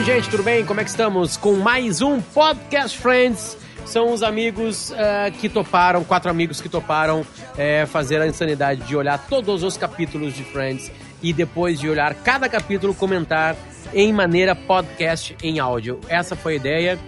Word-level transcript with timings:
Oi, 0.00 0.06
gente, 0.06 0.30
tudo 0.30 0.42
bem? 0.42 0.64
Como 0.64 0.80
é 0.80 0.82
que 0.82 0.88
estamos? 0.88 1.36
Com 1.36 1.56
mais 1.56 2.00
um 2.00 2.22
Podcast 2.22 2.96
Friends. 2.96 3.54
São 3.84 4.14
os 4.14 4.22
amigos 4.22 4.92
uh, 4.92 5.30
que 5.38 5.46
toparam, 5.46 6.02
quatro 6.04 6.30
amigos 6.30 6.58
que 6.58 6.70
toparam 6.70 7.20
uh, 7.20 7.86
fazer 7.86 8.18
a 8.22 8.26
insanidade 8.26 8.80
de 8.80 8.96
olhar 8.96 9.18
todos 9.28 9.62
os 9.62 9.76
capítulos 9.76 10.32
de 10.32 10.42
Friends 10.42 10.90
e 11.22 11.34
depois 11.34 11.78
de 11.78 11.86
olhar 11.86 12.14
cada 12.14 12.48
capítulo, 12.48 12.94
comentar 12.94 13.54
em 13.92 14.10
maneira 14.10 14.54
podcast 14.54 15.36
em 15.42 15.58
áudio. 15.58 16.00
Essa 16.08 16.34
foi 16.34 16.54
a 16.54 16.56
ideia. 16.56 16.98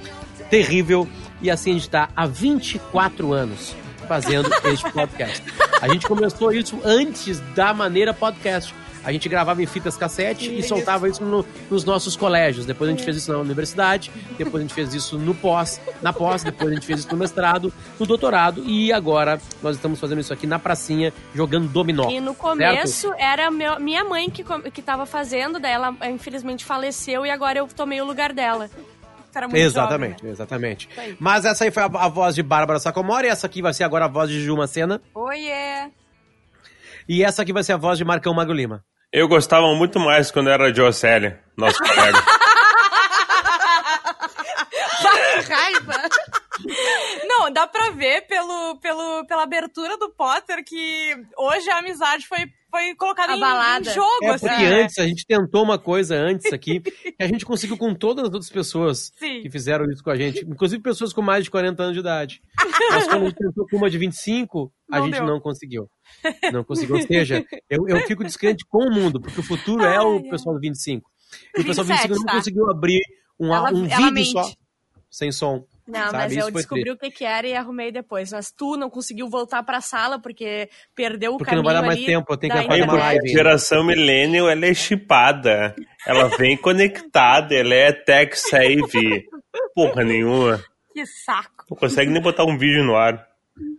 Terrível. 0.51 1.09
E 1.41 1.51
assim 1.51 1.71
a 1.71 1.73
gente 1.73 1.85
está 1.85 2.11
há 2.15 2.27
24 2.27 3.33
anos 3.33 3.75
fazendo 4.07 4.51
este 4.71 4.93
podcast. 4.93 5.43
A 5.81 5.89
gente 5.89 6.07
começou 6.07 6.53
isso 6.53 6.79
antes 6.85 7.41
da 7.55 7.73
maneira 7.73 8.13
podcast. 8.13 8.75
A 9.05 9.13
gente 9.13 9.29
gravava 9.29 9.63
em 9.63 9.67
fitas 9.67 9.97
cassete 9.97 10.55
e 10.55 10.63
soltava 10.63 11.09
isso 11.09 11.25
no, 11.25 11.45
nos 11.71 11.85
nossos 11.85 12.17
colégios. 12.17 12.67
Depois 12.67 12.89
a 12.89 12.93
gente 12.93 13.05
fez 13.05 13.17
isso 13.17 13.33
na 13.33 13.39
universidade, 13.39 14.11
depois 14.39 14.57
a 14.57 14.67
gente 14.67 14.75
fez 14.75 14.95
isso 14.95 15.19
no 15.19 15.35
pós, 15.35 15.81
na 16.01 16.13
pós, 16.13 16.43
depois 16.43 16.71
a 16.71 16.75
gente 16.75 16.87
fez 16.87 17.01
isso 17.01 17.09
no 17.11 17.17
mestrado, 17.17 17.73
no 17.99 18.07
doutorado 18.07 18.63
e 18.65 18.93
agora 18.93 19.41
nós 19.63 19.77
estamos 19.77 19.99
fazendo 19.99 20.21
isso 20.21 20.33
aqui 20.33 20.47
na 20.47 20.59
pracinha, 20.59 21.13
jogando 21.35 21.69
dominó. 21.69 22.11
E 22.11 22.21
no 22.21 22.35
começo 22.35 23.09
certo? 23.09 23.21
era 23.21 23.51
meu, 23.51 23.79
minha 23.81 24.05
mãe 24.05 24.31
que, 24.31 24.45
que 24.71 24.83
tava 24.83 25.07
fazendo, 25.07 25.59
daí 25.59 25.73
ela 25.73 25.95
infelizmente 26.11 26.65
faleceu 26.65 27.27
e 27.27 27.31
agora 27.31 27.59
eu 27.59 27.67
tomei 27.69 28.01
o 28.01 28.05
lugar 28.05 28.33
dela. 28.33 28.71
exatamente, 29.63 30.19
jovem, 30.19 30.27
né? 30.27 30.31
exatamente. 30.31 30.89
Mas 31.19 31.45
essa 31.47 31.65
aí 31.65 31.71
foi 31.71 31.83
a, 31.83 31.87
a 31.87 32.09
voz 32.09 32.35
de 32.35 32.43
Bárbara 32.43 32.79
Sacomori, 32.79 33.29
essa 33.29 33.47
aqui 33.47 33.63
vai 33.63 33.73
ser 33.73 33.85
agora 33.85 34.05
a 34.05 34.09
voz 34.09 34.29
de 34.29 34.39
Juma 34.41 34.67
Sena. 34.67 35.01
Oiê! 35.15 35.91
E 37.09 37.25
essa 37.25 37.43
aqui 37.43 37.53
vai 37.53 37.65
ser 37.65 37.73
a 37.73 37.77
voz 37.77 37.99
de 37.99 38.05
Marcão 38.05 38.35
Mago 38.35 38.53
Lima. 38.53 38.85
Eu 39.13 39.29
gostava 39.29 39.75
muito 39.75 40.01
mais 40.01 40.31
quando 40.31 40.49
era 40.49 40.73
Jocelyn, 40.73 41.35
nosso 41.55 41.77
colega. 41.85 42.19
raiva! 45.47 46.09
Não, 47.29 47.53
dá 47.53 47.67
pra 47.67 47.91
ver 47.91 48.23
pelo, 48.27 48.79
pelo, 48.81 49.27
pela 49.27 49.43
abertura 49.43 49.99
do 49.99 50.09
Potter 50.09 50.65
que 50.65 51.15
hoje 51.37 51.69
a 51.69 51.79
amizade 51.79 52.27
foi, 52.27 52.39
foi 52.71 52.95
colocada 52.95 53.35
em, 53.35 53.37
em, 53.37 53.85
jogo. 53.85 54.25
É, 54.25 54.31
assim, 54.31 54.49
porque 54.49 54.63
né? 54.63 54.83
antes, 54.83 54.99
a 54.99 55.07
gente 55.07 55.27
tentou 55.27 55.63
uma 55.63 55.79
coisa 55.79 56.17
antes 56.17 56.51
aqui, 56.51 56.81
que 56.81 57.15
a 57.21 57.27
gente 57.27 57.45
conseguiu 57.45 57.77
com 57.77 57.95
todas 57.95 58.25
as 58.25 58.33
outras 58.33 58.51
pessoas 58.51 59.13
Sim. 59.19 59.43
que 59.43 59.51
fizeram 59.51 59.85
isso 59.91 60.03
com 60.03 60.11
a 60.11 60.17
gente, 60.17 60.43
inclusive 60.47 60.83
pessoas 60.83 61.13
com 61.13 61.21
mais 61.21 61.45
de 61.45 61.51
40 61.51 61.83
anos 61.83 61.95
de 61.95 62.01
idade. 62.01 62.41
Mas 62.91 63.07
quando 63.07 63.25
a 63.25 63.29
gente 63.29 63.37
tentou 63.37 63.67
com 63.69 63.77
uma 63.77 63.91
de 63.91 63.99
25, 63.99 64.73
a 64.93 64.99
não 64.99 65.07
gente 65.07 65.15
deu. 65.15 65.27
não 65.27 65.41
conseguiu. 65.41 65.91
Não 66.53 66.63
conseguiu. 66.63 66.97
Ou 66.97 67.03
seja, 67.03 67.45
eu, 67.69 67.89
eu 67.89 67.97
fico 68.07 68.23
descrente 68.23 68.65
com 68.69 68.87
o 68.87 68.91
mundo, 68.93 69.21
porque 69.21 69.41
o 69.41 69.43
futuro 69.43 69.83
Ai, 69.83 69.97
é 69.97 70.01
o 70.01 70.23
pessoal 70.29 70.55
do 70.55 70.61
25. 70.61 71.11
E 71.57 71.63
o 71.63 71.65
pessoal 71.65 71.87
do 71.87 71.93
25 71.93 72.15
não 72.15 72.25
tá? 72.25 72.33
conseguiu 72.35 72.71
abrir 72.71 73.01
um, 73.41 73.55
ela, 73.55 73.71
um 73.73 73.85
vídeo 73.85 74.13
mente. 74.13 74.33
só, 74.33 74.53
sem 75.11 75.33
som. 75.33 75.65
Não, 75.89 76.11
sabe? 76.11 76.17
mas 76.17 76.37
eu 76.37 76.51
descobri 76.51 76.85
triste. 76.85 76.97
o 76.97 76.99
que, 76.99 77.11
que 77.11 77.25
era 77.25 77.47
e 77.47 77.55
arrumei 77.55 77.91
depois. 77.91 78.31
Mas 78.33 78.53
tu 78.53 78.77
não 78.77 78.91
conseguiu 78.91 79.29
voltar 79.29 79.63
pra 79.63 79.81
sala 79.81 80.21
porque 80.21 80.69
perdeu 80.95 81.35
o 81.35 81.39
porque 81.39 81.51
caminho 81.51 81.65
Porque 81.65 81.75
não 81.77 81.83
vai 81.83 81.95
dar 81.95 81.97
mais 81.97 82.05
tempo, 82.07 82.33
eu 82.33 82.37
tenho 82.37 82.53
que 82.53 82.67
fazer 82.67 82.83
uma 82.83 82.93
live. 82.93 83.31
A 83.31 83.33
geração 83.33 83.85
millennial, 83.85 84.49
ela 84.49 84.67
é 84.67 84.75
chipada. 84.75 85.75
Ela 86.07 86.29
vem 86.37 86.57
conectada, 86.57 87.55
ela 87.55 87.75
é 87.75 87.93
tech 87.93 88.39
save. 88.39 89.27
Porra 89.75 90.05
nenhuma. 90.05 90.63
Que 90.93 91.07
saco. 91.07 91.65
Não 91.71 91.77
consegue 91.77 92.11
nem 92.11 92.23
botar 92.23 92.45
um 92.45 92.59
vídeo 92.59 92.85
no 92.85 92.95
ar. 92.95 93.32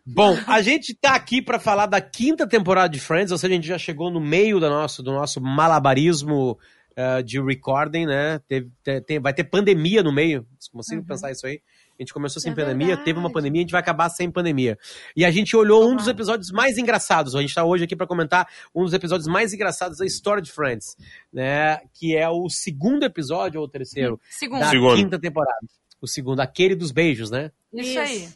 Bom, 0.05 0.37
a 0.47 0.61
gente 0.61 0.93
tá 0.93 1.15
aqui 1.15 1.41
para 1.41 1.59
falar 1.59 1.85
da 1.85 2.01
quinta 2.01 2.45
temporada 2.45 2.89
de 2.89 2.99
Friends, 2.99 3.31
ou 3.31 3.37
seja, 3.37 3.53
a 3.53 3.55
gente 3.55 3.67
já 3.67 3.77
chegou 3.77 4.11
no 4.11 4.19
meio 4.19 4.59
do 4.59 4.69
nosso, 4.69 5.01
do 5.01 5.13
nosso 5.13 5.39
malabarismo 5.39 6.57
uh, 6.97 7.23
de 7.23 7.41
recording, 7.41 8.05
né? 8.05 8.39
Teve, 8.47 8.69
tem, 9.05 9.19
vai 9.19 9.33
ter 9.33 9.45
pandemia 9.45 10.03
no 10.03 10.11
meio, 10.11 10.45
consigo 10.71 11.01
uhum. 11.01 11.07
pensar 11.07 11.31
isso 11.31 11.47
aí. 11.47 11.61
A 11.97 12.01
gente 12.01 12.13
começou 12.13 12.41
sem 12.41 12.51
é 12.51 12.55
pandemia, 12.55 12.87
verdade. 12.87 13.05
teve 13.05 13.19
uma 13.19 13.31
pandemia, 13.31 13.61
a 13.61 13.63
gente 13.63 13.71
vai 13.71 13.79
acabar 13.79 14.09
sem 14.09 14.29
pandemia. 14.29 14.77
E 15.15 15.23
a 15.23 15.29
gente 15.29 15.55
olhou 15.55 15.89
um 15.89 15.95
dos 15.95 16.07
episódios 16.07 16.51
mais 16.51 16.77
engraçados. 16.77 17.35
A 17.35 17.39
gente 17.39 17.49
está 17.49 17.63
hoje 17.63 17.83
aqui 17.83 17.95
para 17.95 18.07
comentar 18.07 18.47
um 18.73 18.83
dos 18.83 18.93
episódios 18.93 19.27
mais 19.27 19.53
engraçados 19.53 19.99
da 19.99 20.05
história 20.05 20.41
de 20.41 20.51
Friends, 20.51 20.97
né? 21.31 21.77
Que 21.93 22.17
é 22.17 22.27
o 22.27 22.49
segundo 22.49 23.03
episódio 23.03 23.61
ou 23.61 23.67
o 23.67 23.69
terceiro 23.69 24.19
segundo. 24.27 24.59
da 24.59 24.69
segundo. 24.69 24.95
quinta 24.95 25.19
temporada. 25.19 25.67
O 26.01 26.07
segundo, 26.07 26.39
aquele 26.39 26.75
dos 26.75 26.91
beijos, 26.91 27.29
né? 27.29 27.51
Isso 27.71 27.99
aí. 27.99 28.27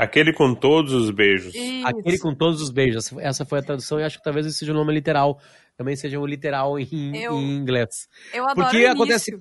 Aquele 0.00 0.32
com 0.32 0.54
todos 0.54 0.94
os 0.94 1.10
beijos. 1.10 1.54
Isso. 1.54 1.86
Aquele 1.86 2.18
com 2.18 2.34
todos 2.34 2.62
os 2.62 2.70
beijos. 2.70 3.12
Essa 3.18 3.44
foi 3.44 3.58
a 3.58 3.62
tradução 3.62 4.00
e 4.00 4.02
acho 4.02 4.16
que 4.16 4.24
talvez 4.24 4.46
esse 4.46 4.56
seja 4.56 4.72
o 4.72 4.74
nome 4.74 4.94
literal. 4.94 5.38
Também 5.76 5.94
seja 5.94 6.18
um 6.18 6.24
literal 6.24 6.78
em, 6.78 7.14
eu, 7.14 7.34
em 7.34 7.56
inglês. 7.58 8.08
Eu 8.32 8.44
adoro 8.44 8.70
Porque 8.70 8.86
acontece. 8.86 9.38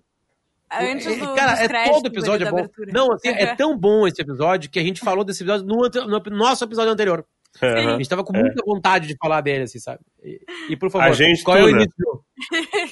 Antes 0.70 1.08
é, 1.08 1.16
do, 1.16 1.34
Cara, 1.34 1.64
é 1.64 1.90
todo 1.90 2.06
episódio 2.08 2.46
é 2.46 2.52
bom. 2.52 2.68
Não, 2.92 3.14
assim, 3.14 3.30
é 3.30 3.56
tão 3.56 3.78
bom 3.78 4.06
esse 4.06 4.22
episódio 4.22 4.70
que 4.70 4.78
a 4.78 4.84
gente 4.84 5.00
falou 5.00 5.24
desse 5.24 5.44
episódio 5.44 5.66
no, 5.66 5.78
no 6.08 6.38
nosso 6.38 6.66
episódio 6.66 6.91
anterior. 6.91 7.26
A 7.62 7.97
gente 7.97 8.09
tava 8.09 8.26
com 8.26 8.38
muita 8.38 8.62
vontade 8.66 9.08
de 9.08 9.16
falar 9.16 9.40
dele, 9.40 9.64
assim, 9.64 9.80
sabe? 9.80 10.02
E, 10.22 10.40
e 10.72 10.78
por 10.78 10.91
favor, 10.91 11.08
a 11.08 11.12
gente 11.14 11.41
qual 11.41 11.58
tu, 11.58 11.62
é 11.62 11.64
o 11.64 11.72
né? 11.72 11.84
início? 11.84 12.24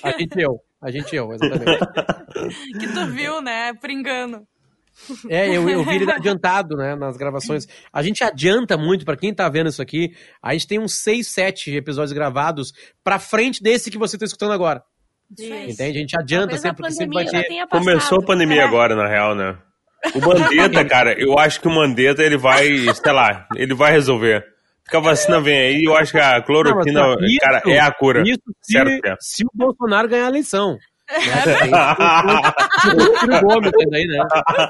A 0.03 0.11
gente 0.11 0.41
eu. 0.41 0.59
A 0.81 0.89
gente 0.89 1.15
eu, 1.15 1.33
exatamente. 1.33 1.79
que 2.79 2.93
tu 2.93 3.07
viu, 3.07 3.41
né? 3.41 3.73
Por 3.73 3.89
engano. 3.89 4.47
É, 5.29 5.47
eu, 5.55 5.69
eu 5.69 5.83
vi 5.83 5.95
ele 5.95 6.09
adiantado, 6.11 6.75
né, 6.75 6.95
nas 6.95 7.17
gravações. 7.17 7.67
A 7.93 8.01
gente 8.01 8.23
adianta 8.23 8.77
muito, 8.77 9.05
para 9.05 9.15
quem 9.17 9.33
tá 9.33 9.47
vendo 9.49 9.69
isso 9.69 9.81
aqui, 9.81 10.11
a 10.41 10.53
gente 10.53 10.67
tem 10.67 10.79
uns 10.79 10.93
6, 10.95 11.27
7 11.27 11.75
episódios 11.75 12.13
gravados 12.13 12.73
pra 13.03 13.19
frente 13.19 13.61
desse 13.61 13.89
que 13.91 13.97
você 13.97 14.17
tá 14.17 14.25
escutando 14.25 14.53
agora. 14.53 14.81
Isso. 15.37 15.53
Entende? 15.71 15.97
A 15.97 16.01
gente 16.01 16.19
adianta 16.19 16.47
Talvez 16.57 16.61
sempre, 16.61 16.77
porque 16.77 16.93
sempre 16.93 17.15
vai 17.15 17.43
ter... 17.43 17.67
Começou 17.67 18.19
a 18.21 18.25
pandemia 18.25 18.61
É. 18.61 18.65
agora, 18.65 18.95
na 18.95 19.07
real, 19.07 19.35
né? 19.35 19.57
O 20.15 20.19
Mandetta, 20.21 20.85
cara, 20.87 21.13
eu 21.19 21.37
acho 21.37 21.59
que 21.59 21.67
o 21.67 21.71
Mandetta, 21.71 22.23
ele 22.23 22.37
vai, 22.37 22.65
sei 22.93 23.11
lá, 23.11 23.47
ele 23.55 23.73
vai 23.73 23.91
resolver. 23.91 24.43
Porque 24.83 24.95
a 24.95 25.01
vacina 25.01 25.41
vem 25.41 25.57
aí, 25.57 25.83
eu 25.83 25.97
acho 25.97 26.13
que 26.13 26.17
a 26.19 26.41
cloroquina, 26.41 27.01
Não, 27.01 27.15
mas 27.15 27.29
isso- 27.29 27.39
cara, 27.41 27.61
é 27.65 27.79
a 27.79 27.91
cura. 27.91 28.21
Isso 28.25 28.39
se, 28.61 28.71
Certo, 28.71 29.17
se 29.19 29.43
o 29.43 29.49
Bolsonaro 29.53 30.07
ganhar 30.07 30.25
a 30.27 30.29
eleição. 30.29 30.77
Né? 31.09 31.23
O 32.95 33.19
Ciro 33.19 33.41
Gomes 33.41 33.71
aí, 33.93 34.05
né? 34.05 34.23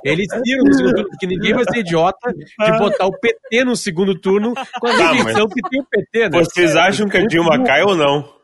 Eles 0.03 0.27
tiram 0.43 0.63
no 0.63 0.73
segundo 0.73 0.95
turno, 0.95 1.09
porque 1.09 1.27
ninguém 1.27 1.53
vai 1.53 1.63
ser 1.65 1.77
idiota 1.79 2.33
de 2.33 2.71
botar 2.77 3.05
o 3.05 3.11
PT 3.19 3.63
no 3.63 3.75
segundo 3.75 4.19
turno 4.19 4.53
com 4.79 4.87
a 4.87 4.97
Tá, 4.97 5.11
rejeição 5.11 5.47
que 5.47 5.61
tem 5.69 5.81
o 5.81 5.85
PT, 5.85 6.29
né? 6.29 6.39
Vocês 6.39 6.75
acham 6.75 7.07
que 7.09 7.17
a 7.17 7.25
Dilma 7.25 7.63
cai 7.63 7.81
ou 7.83 7.95
não? 7.95 8.35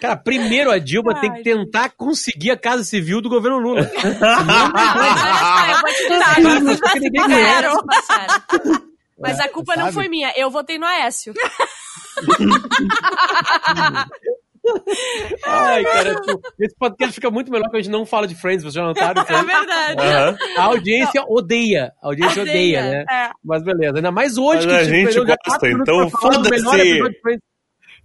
Cara, 0.00 0.16
primeiro 0.16 0.70
a 0.70 0.78
Dilma 0.78 1.20
tem 1.20 1.30
que 1.32 1.42
tentar 1.42 1.90
conseguir 1.90 2.50
a 2.50 2.56
Casa 2.56 2.82
Civil 2.82 3.20
do 3.20 3.28
governo 3.28 3.58
Lula. 3.58 3.88
Ah, 4.24 5.66
eu 5.72 5.80
vou 5.80 5.90
te 5.92 6.08
dar, 6.08 6.34
Sim, 6.34 6.42
agora 7.18 7.70
mas 9.18 9.38
a 9.38 9.48
culpa 9.48 9.76
não 9.76 9.92
foi 9.92 10.08
minha, 10.08 10.32
eu 10.36 10.50
votei 10.50 10.78
no 10.78 10.86
Aécio. 10.86 11.34
Ai, 15.44 15.82
cara, 15.84 16.14
tipo, 16.20 16.40
esse 16.58 16.74
podcast 16.76 17.14
fica 17.14 17.30
muito 17.30 17.50
melhor 17.50 17.64
quando 17.64 17.76
a 17.76 17.82
gente 17.82 17.90
não 17.90 18.06
fala 18.06 18.26
de 18.26 18.34
Friends, 18.34 18.62
vocês 18.62 18.74
já 18.74 18.82
notaram? 18.82 19.22
aí? 19.28 19.34
É 19.34 19.42
verdade. 19.42 20.00
Aham. 20.00 20.38
A 20.56 20.62
audiência 20.64 21.24
odeia. 21.28 21.92
A 22.02 22.06
audiência 22.08 22.42
odeia, 22.42 22.82
né? 22.82 23.04
É. 23.10 23.30
Mas 23.44 23.62
beleza. 23.62 23.96
Ainda 23.96 24.12
mais 24.12 24.38
hoje 24.38 24.66
Mas 24.66 24.66
que 24.66 24.72
a 24.72 24.84
gente 24.84 25.20
gosta, 25.20 25.68
então 25.68 26.10
foda-se. 26.10 27.38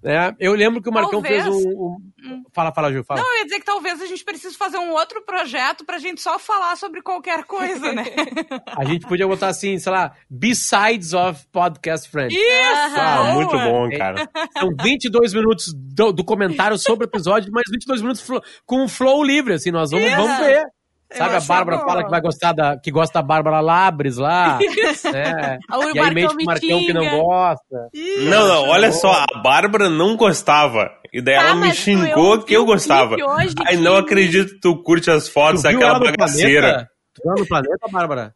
Né? 0.02 0.36
Eu 0.40 0.54
lembro 0.54 0.82
que 0.82 0.90
o 0.90 0.94
Marcão 0.94 1.22
Talvez. 1.22 1.44
fez 1.44 1.56
um, 1.56 1.70
um- 1.70 2.44
Fala, 2.54 2.72
fala, 2.74 2.92
Ju, 2.92 3.04
fala. 3.04 3.20
Não, 3.22 3.34
eu 3.34 3.38
ia 3.40 3.44
dizer 3.46 3.60
que 3.60 3.66
talvez 3.66 4.02
a 4.02 4.06
gente 4.06 4.24
precise 4.24 4.56
fazer 4.58 4.78
um 4.78 4.92
outro 4.92 5.22
projeto 5.24 5.86
pra 5.86 5.98
gente 5.98 6.22
só 6.22 6.38
falar 6.40 6.76
sobre 6.76 7.02
qualquer 7.02 7.44
coisa, 7.46 7.94
né? 7.94 8.04
A 8.78 8.84
gente 8.86 9.08
podia 9.08 9.28
botar 9.28 9.48
assim, 9.48 9.78
sei 9.80 9.92
lá, 9.92 10.14
Besides 10.30 11.14
of 11.14 11.46
Podcast 11.52 12.10
Friends. 12.10 12.36
Isso! 12.36 13.00
Ah, 13.00 13.32
muito 13.34 13.58
bom, 13.58 13.90
cara. 13.98 14.28
São 14.58 14.70
22 14.82 15.34
minutos 15.34 15.74
do, 15.74 16.12
do 16.12 16.24
comentário 16.24 16.78
sobre 16.78 17.06
o 17.06 17.10
episódio, 17.10 17.52
mais 17.52 17.66
22 17.70 18.02
minutos 18.02 18.26
com 18.66 18.84
o 18.84 18.88
flow 18.88 19.24
livre, 19.24 19.54
assim, 19.54 19.72
nós 19.72 19.92
vamos, 19.92 20.08
Isso. 20.08 20.16
vamos 20.18 20.38
ver. 20.40 20.64
Sabe, 21.12 21.36
a 21.36 21.38
acho 21.38 21.48
Bárbara 21.48 21.78
bom. 21.78 21.86
fala 21.86 22.04
que 22.04 22.10
vai 22.10 22.20
gostar 22.22 22.52
da, 22.54 22.78
que 22.78 22.92
gosta 22.92 23.20
da 23.20 23.26
Bárbara 23.26 23.60
Labres 23.62 24.18
lá. 24.18 24.60
Né? 25.14 25.58
E 25.94 26.00
aí 26.00 26.14
mente 26.14 26.34
o 26.34 26.46
Marcão 26.46 26.80
que 26.80 26.94
não 26.94 27.10
gosta. 27.22 27.90
Não, 28.30 28.48
não, 28.48 28.70
olha 28.70 28.92
só, 28.92 29.12
a 29.14 29.42
Bárbara 29.42 29.90
não 29.90 30.18
gostava. 30.18 30.90
E 31.14 31.22
daí 31.22 31.36
Tá, 31.36 31.42
ela 31.44 31.56
me 31.56 31.74
xingou 31.74 32.36
eu 32.36 32.44
que 32.44 32.54
eu 32.54 32.66
gostava. 32.66 33.16
hoje 33.16 33.56
Ai, 33.66 33.78
não 33.78 33.96
acredito 33.96 34.56
que 34.56 34.60
tu 34.60 34.84
curte 34.84 35.10
as 35.10 35.30
fotos 35.30 35.62
Tu 35.62 35.64
daquela 35.64 35.92
ela 35.92 36.00
no 36.00 36.06
bagaceira. 36.06 36.68
planeta? 36.68 36.92
Tu 37.14 37.22
viu 37.24 37.32
ela 37.32 37.40
no 37.42 37.48
planeta, 37.48 37.88
Bárbara? 37.90 38.36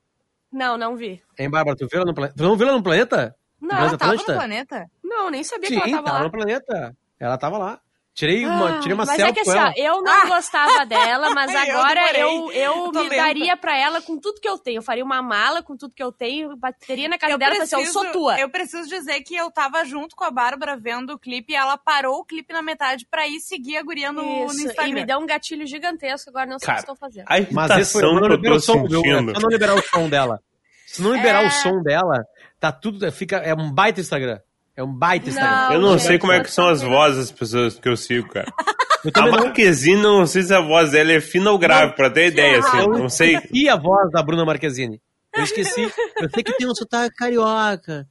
Não, 0.52 0.78
não 0.78 0.96
vi. 0.96 1.22
Hein, 1.38 1.50
Bárbara, 1.50 1.76
tu 1.76 1.88
viu 1.92 1.98
ela 2.02 2.06
no 2.06 2.14
planeta? 2.16 2.36
Tu 2.38 2.44
não 2.44 2.56
viu 2.56 2.68
ela 2.68 2.78
no 2.78 2.84
planeta? 2.84 3.36
Não, 3.62 3.70
Planeta 3.70 3.90
Ela 3.90 3.98
tava 3.98 4.14
no 4.16 4.24
planeta? 4.24 4.86
Não, 5.04 5.30
nem 5.30 5.44
sabia 5.44 5.70
Sim, 5.70 5.76
que 5.76 5.82
ela 5.82 5.92
tava 5.92 6.04
tava 6.04 6.18
lá. 6.18 6.24
no 6.24 6.32
planeta. 6.32 6.96
Ela 7.20 7.38
tava 7.38 7.58
lá. 7.58 7.80
Tirei 8.14 8.46
uma, 8.46 8.80
tirei 8.82 8.94
uma 8.94 9.06
mas 9.06 9.16
selfie 9.16 9.32
é 9.32 9.34
que 9.34 9.50
assim, 9.50 9.58
ó, 9.58 9.72
eu 9.78 10.02
não 10.02 10.28
gostava 10.28 10.86
dela, 10.86 11.30
mas 11.34 11.50
eu 11.50 11.60
agora 11.60 12.20
eu, 12.20 12.52
eu, 12.52 12.74
Tô 12.92 13.04
me 13.04 13.10
lenta. 13.10 13.16
daria 13.16 13.56
pra 13.56 13.78
ela 13.78 14.02
com 14.02 14.20
tudo 14.20 14.42
que 14.42 14.48
eu 14.48 14.58
tenho. 14.58 14.80
Eu 14.80 14.82
faria 14.82 15.04
uma 15.04 15.22
mala 15.22 15.64
com 15.64 15.78
tudo 15.78 15.96
que 15.96 16.04
eu 16.04 16.12
tenho, 16.12 16.56
bateria 16.58 17.08
na 17.08 17.18
casa 17.18 17.38
dela 17.38 17.56
e 17.56 17.62
assim, 17.62 17.78
eu 17.78 17.86
sou 17.86 18.12
tua. 18.12 18.38
Eu 18.38 18.50
preciso 18.50 18.88
dizer 18.90 19.22
que 19.22 19.34
eu 19.34 19.50
tava 19.50 19.86
junto 19.86 20.14
com 20.16 20.26
a 20.26 20.30
Bárbara 20.32 20.76
vendo 20.76 21.14
o 21.14 21.20
clipe 21.20 21.54
e 21.54 21.56
ela 21.56 21.78
parou 21.78 22.20
o 22.20 22.26
clipe 22.26 22.52
na 22.54 22.62
metade 22.62 23.08
pra 23.10 23.28
ir 23.28 23.40
seguir 23.40 23.78
a 23.78 23.82
guria 23.82 24.12
no, 24.12 24.22
no 24.22 24.54
Instagram. 24.54 24.88
e 24.88 24.94
me 24.94 25.06
deu 25.06 25.18
um 25.18 25.26
gatilho 25.26 25.66
gigantesco, 25.66 26.30
agora 26.30 26.46
não 26.46 26.60
sei 26.60 26.66
o 26.66 26.68
Cara, 26.68 26.78
que 26.78 26.84
estou 26.84 26.96
fazendo. 26.96 27.26
A 27.30 27.36
Mas 27.50 27.80
esse 27.80 27.94
foi 27.94 28.02
não 28.02 28.20
que 28.20 28.48
eu 28.48 28.56
o 28.56 28.60
som? 28.60 28.86
É 28.86 28.90
só 28.90 29.40
não 29.40 29.50
liberar 29.50 29.76
o 29.76 29.82
som 29.82 30.10
dela. 30.10 30.40
Se 30.86 31.02
não 31.02 31.14
liberar 31.14 31.44
É. 31.44 31.48
o 31.48 31.52
som 31.52 31.82
dela, 31.82 32.26
tá 32.60 32.74
tudo. 32.74 33.10
Fica, 33.14 33.38
é 33.38 33.54
um 33.54 33.72
baita 33.72 34.02
Instagram. 34.02 34.40
É 34.76 34.84
um 34.84 34.94
baita 34.94 35.30
Instagram. 35.30 35.52
Não, 35.68 35.74
Eu 35.74 35.82
não 35.82 35.92
gente, 35.98 36.08
sei 36.08 36.20
como 36.20 36.32
é 36.34 36.42
que 36.42 36.52
são 36.52 36.68
as 36.68 36.82
vozes 36.82 37.18
das 37.30 37.32
pessoas 37.32 37.78
que 37.80 37.88
eu 37.90 37.98
sigo, 37.98 38.30
cara. 38.30 38.52
Eu 39.04 39.12
A 39.16 39.22
não. 39.26 39.32
Marquezine, 39.32 40.00
não 40.00 40.28
sei 40.28 40.44
se 40.44 40.54
a 40.54 40.62
voz 40.62 40.92
dela 40.92 41.12
é 41.12 41.20
fina 41.20 41.50
ou 41.50 41.58
grave, 41.58 41.96
pra 41.96 42.08
ter 42.12 42.28
ideia, 42.28 42.60
assim. 42.60 42.78
Eu 42.78 42.90
Não 42.90 43.10
sei. 43.10 43.34
esqueci 43.36 43.68
a 43.68 43.76
voz 43.76 44.12
da 44.12 44.22
Bruna 44.22 44.46
Marquezine. 44.46 45.02
Eu 45.34 45.44
esqueci. 45.44 45.92
Eu 46.20 46.30
sei 46.30 46.44
que 46.44 46.54
tem 46.56 46.68
um 46.70 46.76
sotaque 46.76 47.16
carioca. 47.16 48.06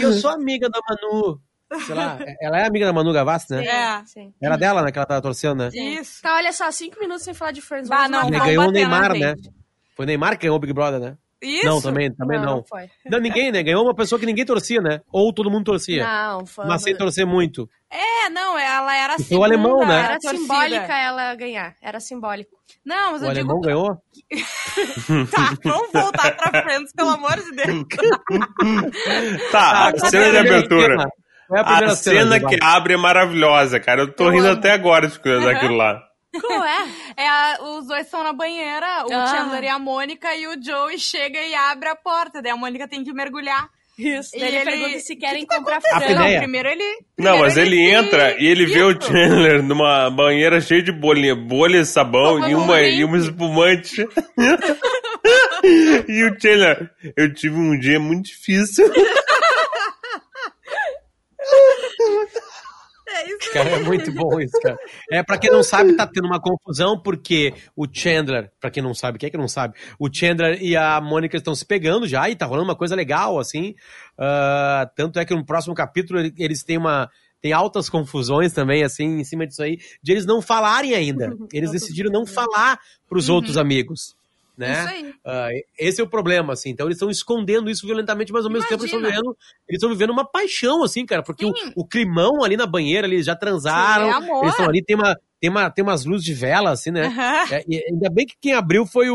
Eu 0.00 0.12
sou 0.14 0.30
amiga 0.30 0.68
da 0.68 0.78
Manu. 0.88 1.40
Sei 1.86 1.94
lá, 1.94 2.18
ela 2.40 2.58
é 2.60 2.66
amiga 2.66 2.86
da 2.86 2.92
Manu 2.92 3.12
Gavassi, 3.12 3.50
né? 3.52 3.64
É. 3.66 4.04
Sim. 4.06 4.32
Era 4.40 4.56
dela, 4.56 4.82
né? 4.82 4.92
Que 4.92 4.98
ela 4.98 5.06
tava 5.06 5.20
torcendo, 5.20 5.56
né? 5.58 5.68
Isso. 5.72 6.22
Tá, 6.22 6.36
olha 6.36 6.52
só, 6.52 6.70
cinco 6.70 7.00
minutos 7.00 7.24
sem 7.24 7.34
falar 7.34 7.50
de 7.50 7.60
Friends. 7.60 7.88
Bah, 7.88 8.08
não, 8.08 8.22
vamos 8.22 8.38
ganhou 8.46 8.68
o 8.68 8.70
Neymar, 8.70 9.12
né? 9.12 9.34
Foi 9.96 10.04
o 10.04 10.06
Neymar 10.06 10.36
que 10.38 10.42
ganhou 10.42 10.56
o 10.56 10.60
Big 10.60 10.72
Brother, 10.72 11.00
né? 11.00 11.16
Isso. 11.44 11.66
Não, 11.66 11.80
também, 11.80 12.12
também 12.14 12.38
não, 12.38 12.46
não. 12.46 12.56
não 12.56 12.64
foi. 12.64 12.88
Não, 13.06 13.18
ninguém, 13.20 13.52
né? 13.52 13.62
Ganhou 13.62 13.84
uma 13.84 13.94
pessoa 13.94 14.18
que 14.18 14.26
ninguém 14.26 14.44
torcia, 14.44 14.80
né? 14.80 15.00
Ou 15.12 15.32
todo 15.32 15.50
mundo 15.50 15.64
torcia. 15.64 16.04
Não, 16.06 16.46
foi. 16.46 16.66
Mas 16.66 16.82
sem 16.82 16.96
torcer 16.96 17.26
muito. 17.26 17.68
É, 17.90 18.28
não, 18.30 18.58
ela 18.58 18.96
era 18.96 19.18
foi 19.18 19.36
o 19.36 19.44
alemão, 19.44 19.78
segunda 19.78 19.86
né? 19.94 20.04
Era 20.04 20.20
simbólica 20.20 20.96
ela 20.96 21.34
ganhar. 21.36 21.74
Era 21.80 22.00
simbólico. 22.00 22.50
Não, 22.84 23.12
mas 23.12 23.22
O 23.22 23.24
eu 23.26 23.30
alemão 23.30 23.60
digo... 23.60 23.66
ganhou? 23.66 23.96
Tá, 25.30 25.54
vamos 25.62 25.92
voltar 25.92 26.36
pra 26.36 26.62
Friends, 26.62 26.92
pelo 26.92 27.10
amor 27.10 27.36
de 27.36 27.52
Deus. 27.52 27.84
Tá, 29.52 29.88
a 29.90 29.98
cena 30.08 30.30
de 30.30 30.38
abertura. 30.38 31.06
É 31.52 31.60
a 31.60 31.62
A 31.62 31.88
cena 31.94 32.34
cena? 32.36 32.48
que 32.48 32.58
abre 32.62 32.94
é 32.94 32.96
maravilhosa, 32.96 33.78
cara. 33.78 34.02
Eu 34.02 34.12
tô 34.14 34.24
Eu 34.24 34.30
rindo 34.30 34.46
amo. 34.46 34.58
até 34.58 34.72
agora 34.72 35.06
de 35.06 35.18
coisa 35.18 35.44
daquilo 35.44 35.76
lá. 35.76 36.00
Qual 36.40 36.64
é? 36.64 36.86
É, 37.16 37.28
a- 37.28 37.58
os 37.62 37.86
dois 37.86 38.04
estão 38.06 38.22
na 38.24 38.32
banheira, 38.32 39.04
o 39.06 39.12
Ah. 39.12 39.26
Chandler 39.28 39.64
e 39.64 39.68
a 39.68 39.78
Mônica, 39.78 40.34
e 40.34 40.46
o 40.48 40.60
Joey 40.62 40.98
chega 40.98 41.38
e 41.40 41.54
abre 41.54 41.88
a 41.88 41.96
porta. 41.96 42.40
Daí 42.42 42.50
a 42.52 42.56
Mônica 42.56 42.88
tem 42.88 43.04
que 43.04 43.12
mergulhar. 43.12 43.68
Isso. 43.96 44.36
E 44.36 44.42
ele, 44.42 44.56
ele- 44.56 44.64
pergunta 44.64 44.98
se 44.98 45.14
querem 45.14 45.46
tá 45.46 45.56
comprar 45.56 45.80
frango. 45.80 46.14
Não, 46.14 46.38
primeiro 46.38 46.68
ele. 46.68 46.82
Não, 47.16 47.30
primeiro 47.38 47.38
mas 47.42 47.56
ele 47.56 47.76
se- 47.76 47.90
entra 47.94 48.36
e 48.42 48.46
ele 48.46 48.66
vê 48.66 48.82
o. 48.82 49.00
Chandler 49.00 49.62
numa 49.62 50.10
banheira 50.10 50.60
cheia 50.60 50.82
de 50.82 50.90
bolha, 50.90 51.36
bolha 51.36 51.80
de 51.80 51.86
sabão 51.86 52.48
e 52.48 52.54
uma, 52.56 52.74
um 52.74 52.80
e 52.80 53.04
uma 53.04 53.16
espumante. 53.18 54.02
e 56.08 56.24
o 56.24 56.40
Chandler, 56.40 56.90
eu 57.16 57.32
tive 57.32 57.54
um 57.56 57.78
dia 57.78 58.00
muito 58.00 58.26
difícil. 58.26 58.84
isso. 63.26 63.52
Cara, 63.52 63.70
é 63.70 63.78
muito 63.80 64.12
bom 64.12 64.40
isso, 64.40 64.58
cara. 64.62 64.76
É, 65.10 65.22
pra 65.22 65.38
quem 65.38 65.50
não 65.50 65.62
sabe, 65.62 65.94
tá 65.96 66.06
tendo 66.06 66.26
uma 66.26 66.40
confusão, 66.40 67.00
porque 67.00 67.52
o 67.76 67.86
Chandler, 67.90 68.50
pra 68.60 68.70
quem 68.70 68.82
não 68.82 68.94
sabe, 68.94 69.18
quem 69.18 69.26
é 69.26 69.30
que 69.30 69.36
não 69.36 69.48
sabe? 69.48 69.74
O 69.98 70.08
Chandler 70.12 70.62
e 70.62 70.76
a 70.76 71.00
Mônica 71.00 71.36
estão 71.36 71.54
se 71.54 71.64
pegando 71.64 72.06
já 72.06 72.28
e 72.28 72.36
tá 72.36 72.46
rolando 72.46 72.68
uma 72.68 72.76
coisa 72.76 72.94
legal, 72.94 73.38
assim. 73.38 73.74
Ah, 74.18 74.88
tanto 74.94 75.18
é 75.18 75.24
que 75.24 75.34
no 75.34 75.44
próximo 75.44 75.74
capítulo 75.74 76.20
ele- 76.20 76.34
eles 76.38 76.62
têm 76.62 76.78
uma. 76.78 77.08
Tem 77.40 77.52
altas 77.52 77.90
confusões 77.90 78.54
também, 78.54 78.82
assim, 78.82 79.18
em 79.20 79.24
cima 79.24 79.46
disso 79.46 79.62
aí, 79.62 79.76
de 80.02 80.12
eles 80.12 80.24
não 80.24 80.40
falarem 80.40 80.94
ainda. 80.94 81.28
Eles 81.52 81.70
decidiram 81.70 82.10
não 82.10 82.24
falar 82.24 82.78
pros 83.06 83.28
outros 83.28 83.58
amigos. 83.58 84.16
Né? 84.56 85.12
Ah, 85.24 85.48
esse 85.78 86.00
é 86.00 86.04
o 86.04 86.08
problema, 86.08 86.52
assim. 86.52 86.70
Então 86.70 86.86
eles 86.86 86.96
estão 86.96 87.10
escondendo 87.10 87.68
isso 87.68 87.86
violentamente, 87.86 88.32
mas 88.32 88.44
ao 88.44 88.50
mesmo 88.50 88.68
tempo 88.68 88.82
eles 88.82 88.92
estão 88.92 89.00
Imagina. 89.00 89.20
vivendo, 89.20 89.36
eles 89.68 89.78
estão 89.78 89.90
vivendo 89.90 90.10
uma 90.10 90.24
paixão, 90.24 90.84
assim, 90.84 91.04
cara. 91.04 91.22
Porque 91.22 91.44
o, 91.44 91.52
o 91.74 91.84
climão 91.84 92.44
ali 92.44 92.56
na 92.56 92.66
banheira, 92.66 93.06
eles 93.06 93.26
já 93.26 93.34
transaram. 93.34 94.12
Sim, 94.22 94.30
é 94.30 94.38
eles 94.38 94.50
estão 94.50 94.66
ali, 94.66 94.84
tem 94.84 94.96
uma, 94.96 95.16
tem, 95.44 95.50
uma, 95.50 95.70
tem 95.70 95.82
umas 95.84 96.06
luzes 96.06 96.24
de 96.24 96.32
vela, 96.32 96.70
assim, 96.70 96.90
né? 96.90 97.04
Aham. 97.04 97.54
É, 97.54 97.64
e 97.68 97.84
ainda 97.90 98.08
bem 98.10 98.24
que 98.24 98.34
quem 98.40 98.54
abriu 98.54 98.86
foi 98.86 99.10
o, 99.10 99.14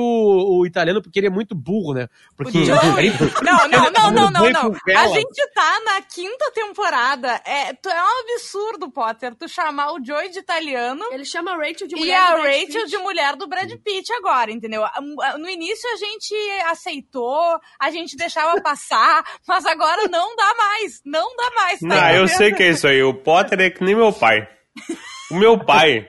o 0.59 0.63
italiano, 0.63 1.01
porque 1.01 1.19
ele 1.19 1.25
é 1.25 1.29
muito 1.31 1.55
burro, 1.55 1.95
né? 1.95 2.07
Porque. 2.37 2.55
O 2.59 2.65
Joey. 2.65 3.09
Não, 3.41 3.67
não, 3.67 3.91
não, 3.91 4.11
não, 4.11 4.31
não, 4.31 4.51
não. 4.51 4.71
vela. 4.85 5.01
A 5.01 5.07
gente 5.07 5.47
tá 5.55 5.79
na 5.85 6.01
quinta 6.03 6.51
temporada. 6.51 7.41
É, 7.43 7.73
tu- 7.73 7.89
é 7.89 8.03
um 8.03 8.33
absurdo, 8.35 8.91
Potter, 8.91 9.33
tu 9.33 9.47
chamar 9.49 9.91
o 9.93 10.05
Joey 10.05 10.29
de 10.29 10.37
italiano 10.37 11.03
Ele 11.11 11.25
chama 11.25 11.53
a 11.53 11.57
Rachel 11.57 11.87
de 11.87 11.95
e 11.95 11.99
mulher 11.99 12.21
a 12.21 12.35
do 12.35 12.41
Brad 12.43 12.53
Rachel 12.61 12.85
de 12.85 12.97
mulher 12.99 13.35
do 13.35 13.47
Brad 13.47 13.71
Pitt 13.83 14.13
agora, 14.13 14.51
entendeu? 14.51 14.83
A- 14.85 15.01
No 15.39 15.49
início 15.49 15.89
a 15.91 15.95
gente 15.97 16.35
aceitou, 16.67 17.59
a 17.79 17.89
gente 17.89 18.15
deixava 18.15 18.61
passar, 18.61 19.23
mas 19.47 19.65
agora 19.65 20.07
não 20.07 20.35
dá 20.35 20.53
mais. 20.55 21.01
Não 21.03 21.35
dá 21.35 21.49
mais. 21.55 21.79
tá 21.79 21.87
Não, 21.87 22.11
eu 22.11 22.27
sei 22.27 22.53
que 22.53 22.61
é 22.61 22.69
isso 22.69 22.87
aí. 22.87 23.01
O 23.01 23.15
Potter 23.15 23.59
é 23.61 23.69
que 23.71 23.83
nem 23.83 23.95
meu 23.95 24.13
pai. 24.13 24.47
O 25.31 25.35
meu 25.35 25.57
pai 25.63 26.07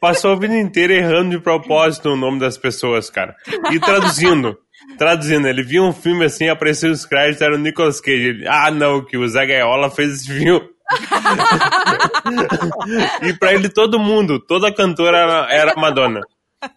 passou 0.00 0.32
a 0.32 0.36
vida 0.36 0.56
inteira 0.56 0.94
errando 0.94 1.30
de 1.30 1.40
propósito 1.40 2.10
o 2.10 2.16
nome 2.16 2.38
das 2.38 2.56
pessoas, 2.56 3.10
cara. 3.10 3.34
E 3.72 3.80
traduzindo. 3.80 4.58
Traduzindo, 4.98 5.48
ele 5.48 5.62
via 5.62 5.82
um 5.82 5.92
filme 5.92 6.24
assim, 6.24 6.48
apareceu 6.48 6.90
os 6.90 7.04
créditos, 7.04 7.42
era 7.42 7.54
o 7.54 7.58
Nicolas 7.58 8.00
Cage. 8.00 8.28
Ele, 8.28 8.48
ah, 8.48 8.70
não, 8.70 9.04
que 9.04 9.16
o 9.16 9.26
Zé 9.28 9.46
Gaiola 9.46 9.90
fez 9.90 10.14
esse 10.14 10.32
filme. 10.32 10.68
e 13.22 13.32
pra 13.34 13.52
ele, 13.52 13.68
todo 13.68 13.98
mundo, 13.98 14.38
toda 14.38 14.72
cantora 14.72 15.18
era, 15.18 15.48
era 15.50 15.74
Madonna. 15.76 16.20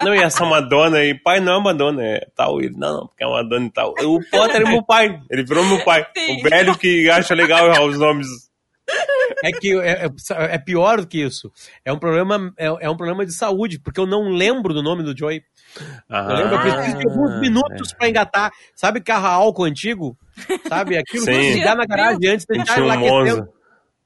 Não, 0.03 0.13
e 0.13 0.19
essa 0.19 0.45
Madonna 0.45 0.97
aí, 0.97 1.13
pai 1.13 1.39
não 1.39 1.59
é 1.59 1.63
Madonna, 1.63 2.03
é 2.03 2.27
tal. 2.35 2.59
Ele, 2.59 2.75
não, 2.75 2.99
não, 2.99 3.07
porque 3.07 3.23
é 3.23 3.27
Madonna 3.27 3.65
e 3.65 3.71
tal. 3.71 3.93
O 4.03 4.19
Potter 4.29 4.61
é 4.61 4.65
meu 4.65 4.83
pai, 4.83 5.19
ele 5.29 5.43
virou 5.43 5.63
meu 5.65 5.83
pai. 5.83 6.05
Sim. 6.17 6.39
O 6.39 6.49
velho 6.49 6.77
que 6.77 7.09
acha 7.09 7.33
legal 7.33 7.85
os 7.85 7.97
nomes. 7.97 8.27
É 9.43 9.51
que 9.51 9.77
é, 9.79 10.05
é- 10.05 10.55
é 10.55 10.57
pior 10.57 11.01
do 11.01 11.07
que 11.07 11.19
isso. 11.23 11.51
É 11.85 11.93
um 11.93 11.99
problema, 11.99 12.51
é, 12.57 12.65
é 12.65 12.89
um 12.89 12.97
problema 12.97 13.25
de 13.25 13.33
saúde, 13.33 13.79
porque 13.79 13.99
eu 13.99 14.05
não 14.07 14.29
lembro 14.29 14.73
do 14.73 14.81
nome 14.83 15.03
do 15.03 15.17
Joey. 15.17 15.41
Eu 16.09 16.35
lembro, 16.35 16.55
eu 16.55 16.59
preciso 16.61 16.97
de 16.97 17.07
alguns 17.07 17.39
minutos 17.39 17.93
pra 17.93 18.09
engatar. 18.09 18.51
Sabe 18.75 19.01
carro 19.01 19.27
a 19.27 19.31
álcool 19.31 19.65
antigo? 19.65 20.17
Sabe? 20.67 20.97
Aquilo 20.97 21.25
que 21.25 21.31
Sim. 21.33 21.53
ligar 21.53 21.75
na 21.75 21.85
garagem 21.85 22.27
antes 22.29 22.45
de 22.49 22.59
A 22.59 22.63
deixar 22.63 22.83
lá 22.85 22.95
aquecendo. 22.95 23.47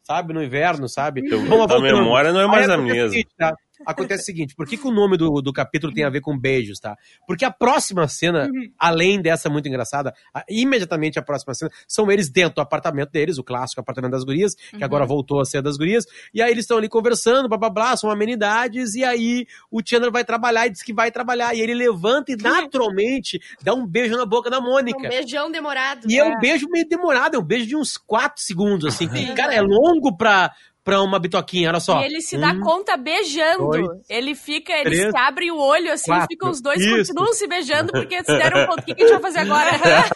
Sabe? 0.03 0.33
No 0.33 0.43
inverno, 0.43 0.89
sabe? 0.89 1.27
Tua 1.29 1.39
voltando. 1.39 1.81
memória 1.83 2.33
não 2.33 2.41
é 2.41 2.47
mais 2.47 2.69
a 2.69 2.77
mesma. 2.77 3.21
tá? 3.37 3.53
Acontece 3.85 4.23
o 4.23 4.25
seguinte, 4.25 4.55
por 4.55 4.67
que, 4.67 4.77
que 4.77 4.87
o 4.87 4.91
nome 4.91 5.17
do, 5.17 5.41
do 5.41 5.51
capítulo 5.53 5.93
tem 5.93 6.03
a 6.03 6.09
ver 6.09 6.21
com 6.21 6.37
beijos, 6.37 6.79
tá? 6.79 6.95
Porque 7.27 7.45
a 7.45 7.51
próxima 7.51 8.07
cena, 8.07 8.49
além 8.77 9.21
dessa 9.21 9.49
muito 9.49 9.67
engraçada, 9.67 10.13
a- 10.33 10.43
imediatamente 10.49 11.19
a 11.19 11.21
próxima 11.21 11.53
cena, 11.53 11.71
são 11.87 12.11
eles 12.11 12.29
dentro 12.29 12.55
do 12.55 12.61
apartamento 12.61 13.09
deles, 13.11 13.37
o 13.37 13.43
clássico 13.43 13.81
apartamento 13.81 14.11
das 14.11 14.23
gurias, 14.23 14.55
que 14.55 14.83
agora 14.83 15.05
voltou 15.05 15.39
a 15.41 15.45
ser 15.45 15.61
das 15.61 15.77
gurias, 15.77 16.05
e 16.33 16.41
aí 16.41 16.51
eles 16.51 16.63
estão 16.63 16.77
ali 16.77 16.87
conversando, 16.89 17.47
blá 17.49 17.57
blá 17.57 17.69
blá, 17.69 17.97
são 17.97 18.09
amenidades, 18.09 18.95
e 18.95 19.03
aí 19.03 19.45
o 19.71 19.81
Chandler 19.85 20.11
vai 20.11 20.23
trabalhar 20.23 20.67
e 20.67 20.69
diz 20.69 20.81
que 20.81 20.93
vai 20.93 21.11
trabalhar, 21.11 21.53
e 21.55 21.61
ele 21.61 21.73
levanta 21.73 22.31
e 22.31 22.35
naturalmente 22.35 23.39
dá 23.61 23.73
um 23.73 23.85
beijo 23.85 24.15
na 24.17 24.25
boca 24.25 24.49
da 24.49 24.59
Um 24.59 24.63
Mônica. 24.63 25.09
beijão 25.09 25.51
demorado. 25.51 26.09
E 26.09 26.17
é 26.17 26.23
um 26.23 26.39
beijo 26.39 26.67
meio 26.69 26.87
demorado, 26.87 27.35
é 27.35 27.39
um 27.39 27.43
beijo 27.43 27.67
de 27.67 27.75
uns 27.75 27.97
4 27.97 28.41
segundos, 28.43 28.85
assim. 28.85 29.07
cara, 29.35 29.53
é 29.53 29.61
longo 29.61 30.15
pra, 30.15 30.51
pra 30.83 31.01
uma 31.01 31.17
bitoquinha, 31.19 31.69
olha 31.69 31.79
só. 31.79 32.01
E 32.01 32.05
ele 32.05 32.21
se 32.21 32.37
dá 32.37 32.51
Um, 32.51 32.59
conta 32.59 32.97
beijando. 32.97 33.69
dois, 33.69 34.01
ele 34.09 34.35
fica, 34.35 34.73
ele 34.73 34.83
três, 34.97 35.11
se 35.11 35.17
abre 35.17 35.49
o 35.51 35.57
olho 35.57 35.91
assim, 35.93 36.11
quatro. 36.11 36.27
ficam 36.29 36.49
os 36.49 36.61
dois 36.61 36.79
Isso. 36.81 37.13
continuam 37.13 37.33
se 37.33 37.47
beijando 37.47 37.91
porque 37.91 38.17
se 38.23 38.37
deram 38.37 38.67
conta. 38.67 38.81
O 38.81 38.85
que, 38.85 38.91
a 38.91 38.95
gente 38.97 39.11
vai 39.11 39.21
fazer 39.21 39.39
agora? 39.39 39.69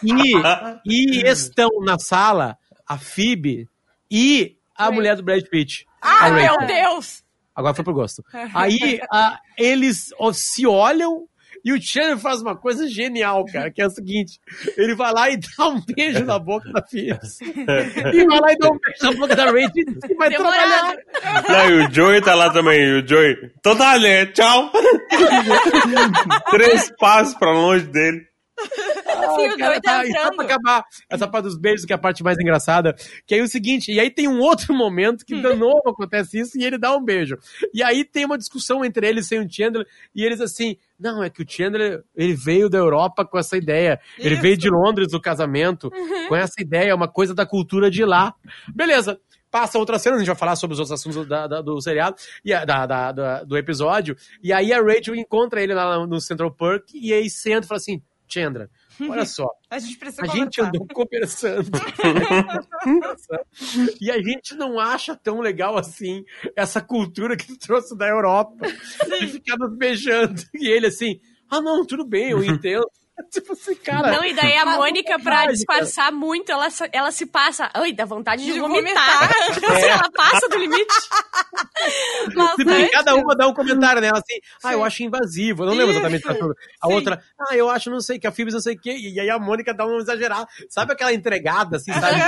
E, 0.84 1.20
e 1.20 1.26
estão 1.26 1.68
na 1.82 1.98
sala 1.98 2.56
a 2.86 2.98
Phoebe 2.98 3.68
e 4.10 4.56
a 4.76 4.84
Ray. 4.86 4.94
mulher 4.94 5.16
do 5.16 5.22
Brad 5.22 5.42
Pitt. 5.50 5.86
Ah, 6.00 6.30
meu. 6.30 6.56
Deus! 6.66 7.22
Agora 7.54 7.74
foi 7.74 7.84
pro 7.84 7.94
gosto. 7.94 8.22
Aí 8.54 9.00
a- 9.10 9.40
eles 9.56 10.10
ó, 10.18 10.32
se 10.32 10.66
olham 10.66 11.26
e 11.64 11.72
o 11.72 11.80
Chandler 11.80 12.18
faz 12.18 12.40
uma 12.40 12.56
coisa 12.56 12.88
genial, 12.88 13.44
cara, 13.44 13.70
que 13.70 13.82
é 13.82 13.86
o 13.86 13.90
seguinte: 13.90 14.38
ele 14.76 14.94
vai 14.94 15.12
lá 15.12 15.30
e 15.30 15.36
dá 15.36 15.68
um 15.68 15.80
beijo 15.80 16.24
na 16.24 16.38
boca 16.38 16.70
da 16.72 16.82
Phoebe. 16.82 17.18
e 18.14 18.26
vai 18.26 18.40
lá 18.40 18.52
e 18.52 18.56
dá 18.58 18.68
um 18.68 18.78
beijo 18.78 19.02
na 19.02 19.12
boca 19.12 19.36
da 19.36 19.44
Rachel 19.44 19.70
e 20.08 20.14
vai 20.14 20.30
Demorado. 20.30 20.98
trabalhar. 21.12 21.44
Não, 21.48 21.70
e 21.70 21.86
o 21.86 21.92
Joey 21.92 22.20
tá 22.22 22.34
lá 22.34 22.52
também. 22.52 23.00
O 23.00 23.06
Joey, 23.06 23.36
total, 23.62 24.00
né? 24.00 24.26
Tchau. 24.26 24.70
Três 26.50 26.90
passos 26.98 27.34
pra 27.34 27.52
longe 27.52 27.86
dele. 27.86 28.27
Sim, 29.36 29.48
o 29.54 29.58
Joey 29.58 29.80
tá 29.80 30.00
Ah, 30.00 30.06
só 30.06 30.30
pra 30.34 30.44
acabar 30.44 30.84
essa 31.08 31.26
parte 31.28 31.44
dos 31.44 31.58
beijos, 31.58 31.84
que 31.84 31.92
é 31.92 31.96
a 31.96 31.98
parte 31.98 32.22
mais 32.22 32.38
engraçada, 32.38 32.94
que 33.26 33.34
aí 33.34 33.40
é 33.40 33.42
o 33.42 33.48
seguinte, 33.48 33.92
e 33.92 34.00
aí 34.00 34.10
tem 34.10 34.28
um 34.28 34.40
outro 34.40 34.72
momento 34.74 35.24
que 35.24 35.34
de 35.40 35.54
novo 35.54 35.82
acontece 35.88 36.38
isso 36.40 36.58
e 36.58 36.64
ele 36.64 36.78
dá 36.78 36.94
um 36.96 37.02
beijo. 37.04 37.36
E 37.72 37.82
aí 37.82 38.04
tem 38.04 38.24
uma 38.24 38.38
discussão 38.38 38.84
entre 38.84 39.06
eles 39.08 39.30
e 39.30 39.38
o 39.38 39.46
Chandler, 39.50 39.86
e 40.14 40.24
eles 40.24 40.40
assim, 40.40 40.76
não, 40.98 41.22
é 41.22 41.30
que 41.30 41.42
o 41.42 41.46
Chandler, 41.48 42.02
ele 42.16 42.34
veio 42.34 42.68
da 42.68 42.78
Europa 42.78 43.24
com 43.24 43.38
essa 43.38 43.56
ideia, 43.56 44.00
ele 44.18 44.34
Isso. 44.34 44.42
veio 44.42 44.56
de 44.56 44.68
Londres 44.70 45.12
no 45.12 45.20
casamento, 45.20 45.90
com 46.28 46.36
essa 46.36 46.60
ideia, 46.60 46.94
uma 46.94 47.08
coisa 47.08 47.34
da 47.34 47.46
cultura 47.46 47.90
de 47.90 48.04
lá. 48.04 48.34
Beleza. 48.74 49.18
Passa 49.50 49.78
outra 49.78 49.98
cena, 49.98 50.16
a 50.16 50.18
gente 50.18 50.26
vai 50.26 50.36
falar 50.36 50.56
sobre 50.56 50.74
os 50.74 50.78
outros 50.78 51.00
assuntos 51.00 51.26
da- 51.26 51.46
da- 51.46 51.62
do 51.62 51.80
seriado, 51.80 52.16
e 52.44 52.52
a- 52.52 52.66
da- 52.66 52.84
da- 53.12 53.44
do 53.44 53.56
episódio, 53.56 54.14
e 54.42 54.52
aí 54.52 54.74
a 54.74 54.82
Rachel 54.82 55.14
encontra 55.14 55.62
ele 55.62 55.72
lá 55.72 56.06
no 56.06 56.20
Central 56.20 56.52
Park, 56.52 56.90
e 56.92 57.14
aí 57.14 57.30
senta 57.30 57.64
e 57.64 57.68
fala 57.68 57.78
assim, 57.78 58.02
Chandler, 58.28 58.68
olha 59.00 59.24
só, 59.24 59.48
A 59.70 59.78
gente 59.78 59.98
precisa 59.98 60.22
a 60.22 60.26
gente 60.26 60.60
andou 60.60 60.86
conversando. 60.94 61.70
e 64.00 64.10
a 64.10 64.22
gente 64.22 64.54
não 64.54 64.78
acha 64.78 65.14
tão 65.14 65.40
legal 65.40 65.76
assim 65.76 66.24
essa 66.56 66.80
cultura 66.80 67.36
que 67.36 67.46
tu 67.46 67.58
trouxe 67.58 67.96
da 67.96 68.08
Europa. 68.08 68.66
De 69.20 69.28
ficar 69.28 69.56
nos 69.58 69.76
beijando. 69.76 70.42
E 70.54 70.68
ele 70.68 70.86
assim, 70.86 71.20
ah 71.50 71.60
não, 71.60 71.86
tudo 71.86 72.06
bem, 72.06 72.30
eu 72.30 72.42
entendo. 72.44 72.88
tipo 73.30 73.52
assim, 73.52 73.74
cara. 73.76 74.12
Não, 74.12 74.24
e 74.24 74.32
daí 74.34 74.56
a 74.56 74.66
Mônica, 74.66 75.18
pra 75.18 75.36
mágica. 75.46 75.52
disfarçar 75.54 76.12
muito, 76.12 76.50
ela, 76.52 76.70
se- 76.70 76.88
ela 76.92 77.10
se 77.10 77.26
passa. 77.26 77.70
Ai, 77.74 77.92
dá 77.92 78.04
vontade 78.04 78.44
de, 78.44 78.52
De 78.52 78.60
vomitar. 78.60 79.24
Assim, 79.24 79.60
ela 79.86 80.10
passa 80.14 80.48
do 80.48 80.56
limite. 80.58 80.84
Mas 82.34 82.54
Tipo, 82.56 82.90
cada 82.92 83.14
uma 83.14 83.34
dá 83.36 83.46
um 83.46 83.54
comentário 83.54 84.00
nela 84.00 84.18
assim, 84.18 84.38
ah, 84.64 84.72
eu 84.72 84.84
acho 84.84 85.02
invasivo. 85.02 85.62
Eu 85.62 85.66
não 85.68 85.74
lembro 85.74 85.92
exatamente. 85.92 86.24
da 86.24 86.34
tudo. 86.34 86.54
A 86.82 86.86
Sim. 86.88 86.92
outra, 86.94 87.22
ah, 87.40 87.56
eu 87.56 87.70
acho 87.70 87.90
não 87.90 88.00
sei 88.00 88.18
que 88.18 88.26
a 88.26 88.32
Phoebe 88.32 88.52
não 88.52 88.60
sei 88.60 88.74
o 88.74 88.80
quê. 88.80 88.96
E 88.96 89.20
aí 89.20 89.30
a 89.30 89.38
Mônica 89.38 89.72
dá 89.72 89.86
uma 89.86 89.98
exagerada. 89.98 90.46
Sabe 90.68 90.92
aquela 90.92 91.12
entregada, 91.12 91.76
assim, 91.76 91.92
sabe? 91.92 92.18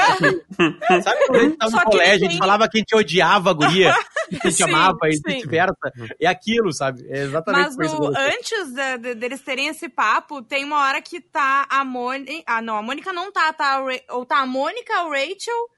sabe 1.02 1.26
quando 1.26 1.36
a 1.36 1.42
gente 1.42 1.56
tava 1.56 1.70
Só 1.70 1.76
no 1.78 1.84
que 1.84 1.90
colégio, 1.90 2.12
a 2.12 2.14
ele 2.14 2.20
gente 2.20 2.30
tem- 2.30 2.38
falava 2.38 2.68
que 2.68 2.78
a 2.78 2.80
gente 2.80 2.94
odiava 2.96 3.50
a 3.50 3.52
guria, 3.52 3.94
que 4.28 4.36
a 4.36 4.50
gente 4.50 4.52
Sim, 4.54 4.62
amava 4.64 4.98
e 5.04 5.10
vice-versa. 5.10 5.92
É 6.20 6.26
aquilo, 6.26 6.72
sabe? 6.72 7.04
É 7.10 7.22
exatamente 7.24 7.74
Mas 7.76 7.92
no- 7.92 8.00
que 8.00 8.06
eu- 8.06 8.22
antes 8.22 8.72
de- 8.72 8.98
de- 8.98 9.14
deles 9.14 9.40
terem 9.40 9.68
esse 9.68 9.88
papo, 9.88 10.42
tem 10.42 10.64
uma 10.64 10.79
hora 10.82 11.02
que 11.02 11.20
tá 11.20 11.66
a 11.70 11.84
Mônica. 11.84 12.42
Ah, 12.46 12.60
não, 12.62 12.76
a 12.76 12.82
Mônica 12.82 13.12
não 13.12 13.30
tá, 13.32 13.52
tá 13.52 13.76
a 13.76 13.80
Ra- 13.80 14.00
ou 14.10 14.24
tá 14.26 14.38
a 14.38 14.46
Mônica, 14.46 14.92
a 14.94 15.02
Rachel. 15.08 15.68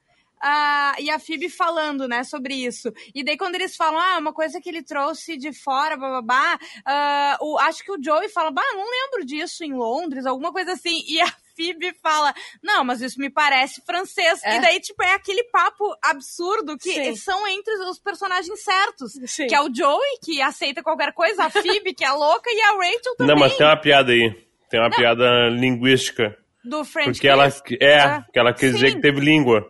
ah, 0.45 0.95
e 0.99 1.09
a 1.09 1.17
Phoebe 1.19 1.49
falando, 1.49 2.05
né, 2.05 2.23
sobre 2.25 2.53
isso. 2.53 2.91
E 3.15 3.23
daí, 3.23 3.37
quando 3.37 3.55
eles 3.55 3.77
falam, 3.77 3.97
ah, 3.97 4.17
uma 4.17 4.33
coisa 4.33 4.59
que 4.59 4.67
ele 4.67 4.83
trouxe 4.83 5.37
de 5.37 5.53
fora, 5.53 5.95
bababá, 5.95 6.59
ah, 6.85 7.37
o, 7.39 7.57
acho 7.59 7.81
que 7.81 7.91
o 7.91 8.03
Joey 8.03 8.27
fala, 8.27 8.51
bah, 8.51 8.61
não 8.73 8.83
lembro 8.89 9.25
disso 9.25 9.63
em 9.63 9.73
Londres, 9.73 10.25
alguma 10.25 10.51
coisa 10.51 10.73
assim. 10.73 11.01
E 11.07 11.21
a 11.21 11.33
Phoebe 11.55 11.93
fala, 12.03 12.33
não, 12.61 12.83
mas 12.83 12.99
isso 13.01 13.21
me 13.21 13.29
parece 13.29 13.81
francês. 13.85 14.41
É. 14.43 14.57
E 14.57 14.59
daí, 14.59 14.81
tipo, 14.81 15.01
é 15.01 15.13
aquele 15.13 15.45
papo 15.45 15.85
absurdo 16.03 16.77
que 16.77 16.91
Sim. 16.91 17.15
são 17.15 17.47
entre 17.47 17.73
os 17.85 17.97
personagens 17.99 18.61
certos. 18.63 19.13
Sim. 19.27 19.47
Que 19.47 19.55
é 19.55 19.61
o 19.61 19.73
Joey, 19.73 20.19
que 20.21 20.41
aceita 20.41 20.83
qualquer 20.83 21.13
coisa, 21.13 21.45
a 21.45 21.49
Phoebe, 21.49 21.93
que 21.93 22.03
é 22.03 22.11
louca, 22.11 22.49
e 22.51 22.59
a 22.63 22.71
Rachel 22.71 23.15
também, 23.17 23.33
Não, 23.33 23.39
mas 23.39 23.55
tem 23.55 23.65
uma 23.65 23.77
piada 23.77 24.11
aí. 24.11 24.43
Tem 24.73 24.79
uma 24.81 24.89
piada 24.89 25.49
linguística. 25.49 26.35
do 26.65 26.83
French 26.83 27.11
Porque 27.11 27.27
ela, 27.27 27.47
é, 27.79 27.99
Ah, 27.99 28.21
porque 28.25 28.39
ela 28.39 28.51
dizer 28.71 28.89
sim. 28.89 28.95
que 28.95 29.01
teve 29.03 29.19
língua. 29.19 29.69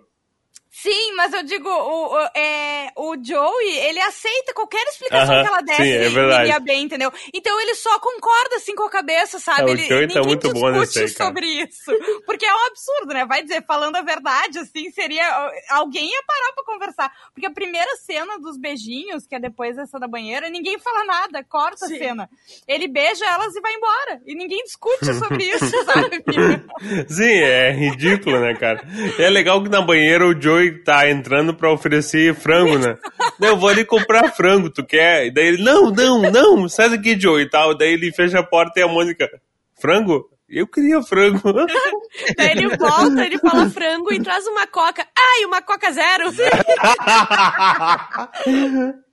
Sim, 0.75 1.13
mas 1.15 1.31
eu 1.31 1.43
digo, 1.43 1.69
o, 1.69 2.15
o, 2.15 2.19
é, 2.35 2.91
o 2.97 3.15
Joey, 3.23 3.77
ele 3.77 3.99
aceita 3.99 4.55
qualquer 4.55 4.83
explicação 4.87 5.35
Aham, 5.35 5.43
que 5.43 5.47
ela 5.47 5.61
desse 5.61 5.83
sim, 5.83 5.91
é 5.91 6.05
e 6.07 6.09
verdade. 6.09 6.43
iria 6.45 6.59
bem, 6.59 6.83
entendeu? 6.83 7.13
Então 7.31 7.61
ele 7.61 7.75
só 7.75 7.99
concorda 7.99 8.55
assim 8.55 8.73
com 8.73 8.81
a 8.81 8.89
cabeça, 8.89 9.37
sabe? 9.39 9.61
É, 9.61 9.65
o 9.65 9.69
ele, 9.69 9.87
Joey 9.87 10.07
tá 10.07 10.15
ninguém 10.15 10.25
muito 10.25 10.51
bom 10.51 10.71
nesse 10.71 10.93
discute 10.93 11.05
aí, 11.05 11.13
cara. 11.13 11.29
sobre 11.29 11.45
isso. 11.45 11.91
Porque 12.25 12.43
é 12.43 12.55
um 12.55 12.65
absurdo, 12.65 13.13
né? 13.13 13.23
Vai 13.23 13.43
dizer, 13.43 13.63
falando 13.67 13.97
a 13.97 14.01
verdade, 14.01 14.57
assim, 14.57 14.89
seria. 14.89 15.23
Alguém 15.69 16.09
ia 16.09 16.23
parar 16.25 16.53
pra 16.53 16.63
conversar. 16.65 17.11
Porque 17.31 17.45
a 17.45 17.51
primeira 17.51 17.95
cena 17.97 18.39
dos 18.39 18.57
beijinhos, 18.57 19.27
que 19.27 19.35
é 19.35 19.39
depois 19.39 19.75
dessa 19.75 19.99
da 19.99 20.07
banheira, 20.07 20.49
ninguém 20.49 20.79
fala 20.79 21.05
nada, 21.05 21.43
corta 21.43 21.85
Sim. 21.85 21.95
a 21.95 21.97
cena. 21.99 22.29
Ele 22.67 22.87
beija 22.87 23.25
elas 23.25 23.55
e 23.55 23.61
vai 23.61 23.73
embora. 23.75 24.21
E 24.25 24.33
ninguém 24.33 24.63
discute 24.63 25.05
sobre 25.13 25.43
isso, 25.43 25.85
sabe? 25.85 26.23
Sim, 27.07 27.35
é 27.43 27.71
ridículo, 27.71 28.39
né, 28.39 28.55
cara? 28.55 28.81
É 29.19 29.29
legal 29.29 29.61
que 29.61 29.69
na 29.69 29.81
banheira 29.81 30.25
o 30.27 30.41
Joey 30.41 30.62
tá 30.72 31.10
entrando 31.10 31.53
pra 31.53 31.72
oferecer 31.72 32.34
frango, 32.36 32.77
né? 32.77 32.98
Não, 33.39 33.50
eu 33.50 33.58
vou 33.58 33.70
ali 33.70 33.86
comprar 33.86 34.32
frango, 34.34 34.70
tu 34.70 34.86
quer? 34.86 35.27
E 35.27 35.32
daí 35.32 35.48
ele, 35.48 35.63
não, 35.63 35.91
não, 35.91 36.22
não, 36.32 36.70
sai 36.70 36.89
daqui, 36.89 37.20
Joey 37.20 37.43
e 37.43 37.50
tal. 37.50 37.77
Daí 37.77 37.93
ele 37.93 38.12
fecha 38.12 38.39
a 38.39 38.43
porta 38.43 38.79
e 38.79 38.84
a 38.84 38.88
Mônica, 38.88 39.27
frango? 39.79 40.29
Eu 40.50 40.67
queria 40.67 41.01
frango. 41.01 41.41
Daí 42.38 42.51
ele 42.51 42.77
volta, 42.77 43.25
ele 43.25 43.39
fala 43.39 43.67
frango 43.72 44.13
e 44.13 44.22
traz 44.22 44.46
uma 44.46 44.67
coca. 44.67 45.03
Ai, 45.17 45.46
uma 45.46 45.63
coca 45.63 45.91
zero. 45.91 46.25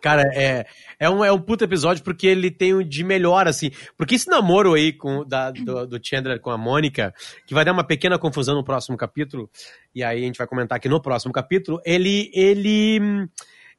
Cara, 0.00 0.22
é, 0.32 0.66
é, 0.98 1.10
um, 1.10 1.24
é 1.24 1.32
um 1.32 1.40
puto 1.40 1.64
episódio 1.64 2.02
porque 2.04 2.26
ele 2.26 2.50
tem 2.50 2.74
o 2.74 2.84
de 2.84 3.02
melhor, 3.02 3.48
assim. 3.48 3.70
Porque 3.96 4.14
esse 4.14 4.28
namoro 4.28 4.74
aí 4.74 4.92
com, 4.92 5.24
da, 5.24 5.50
do, 5.50 5.86
do 5.86 6.00
Chandler 6.02 6.40
com 6.40 6.50
a 6.50 6.58
Mônica, 6.58 7.12
que 7.46 7.54
vai 7.54 7.64
dar 7.64 7.72
uma 7.72 7.84
pequena 7.84 8.18
confusão 8.18 8.54
no 8.54 8.64
próximo 8.64 8.96
capítulo, 8.96 9.50
e 9.94 10.02
aí 10.02 10.22
a 10.22 10.26
gente 10.26 10.38
vai 10.38 10.46
comentar 10.46 10.76
aqui 10.76 10.88
no 10.88 11.00
próximo 11.00 11.32
capítulo, 11.32 11.80
ele. 11.84 12.30
ele 12.34 13.28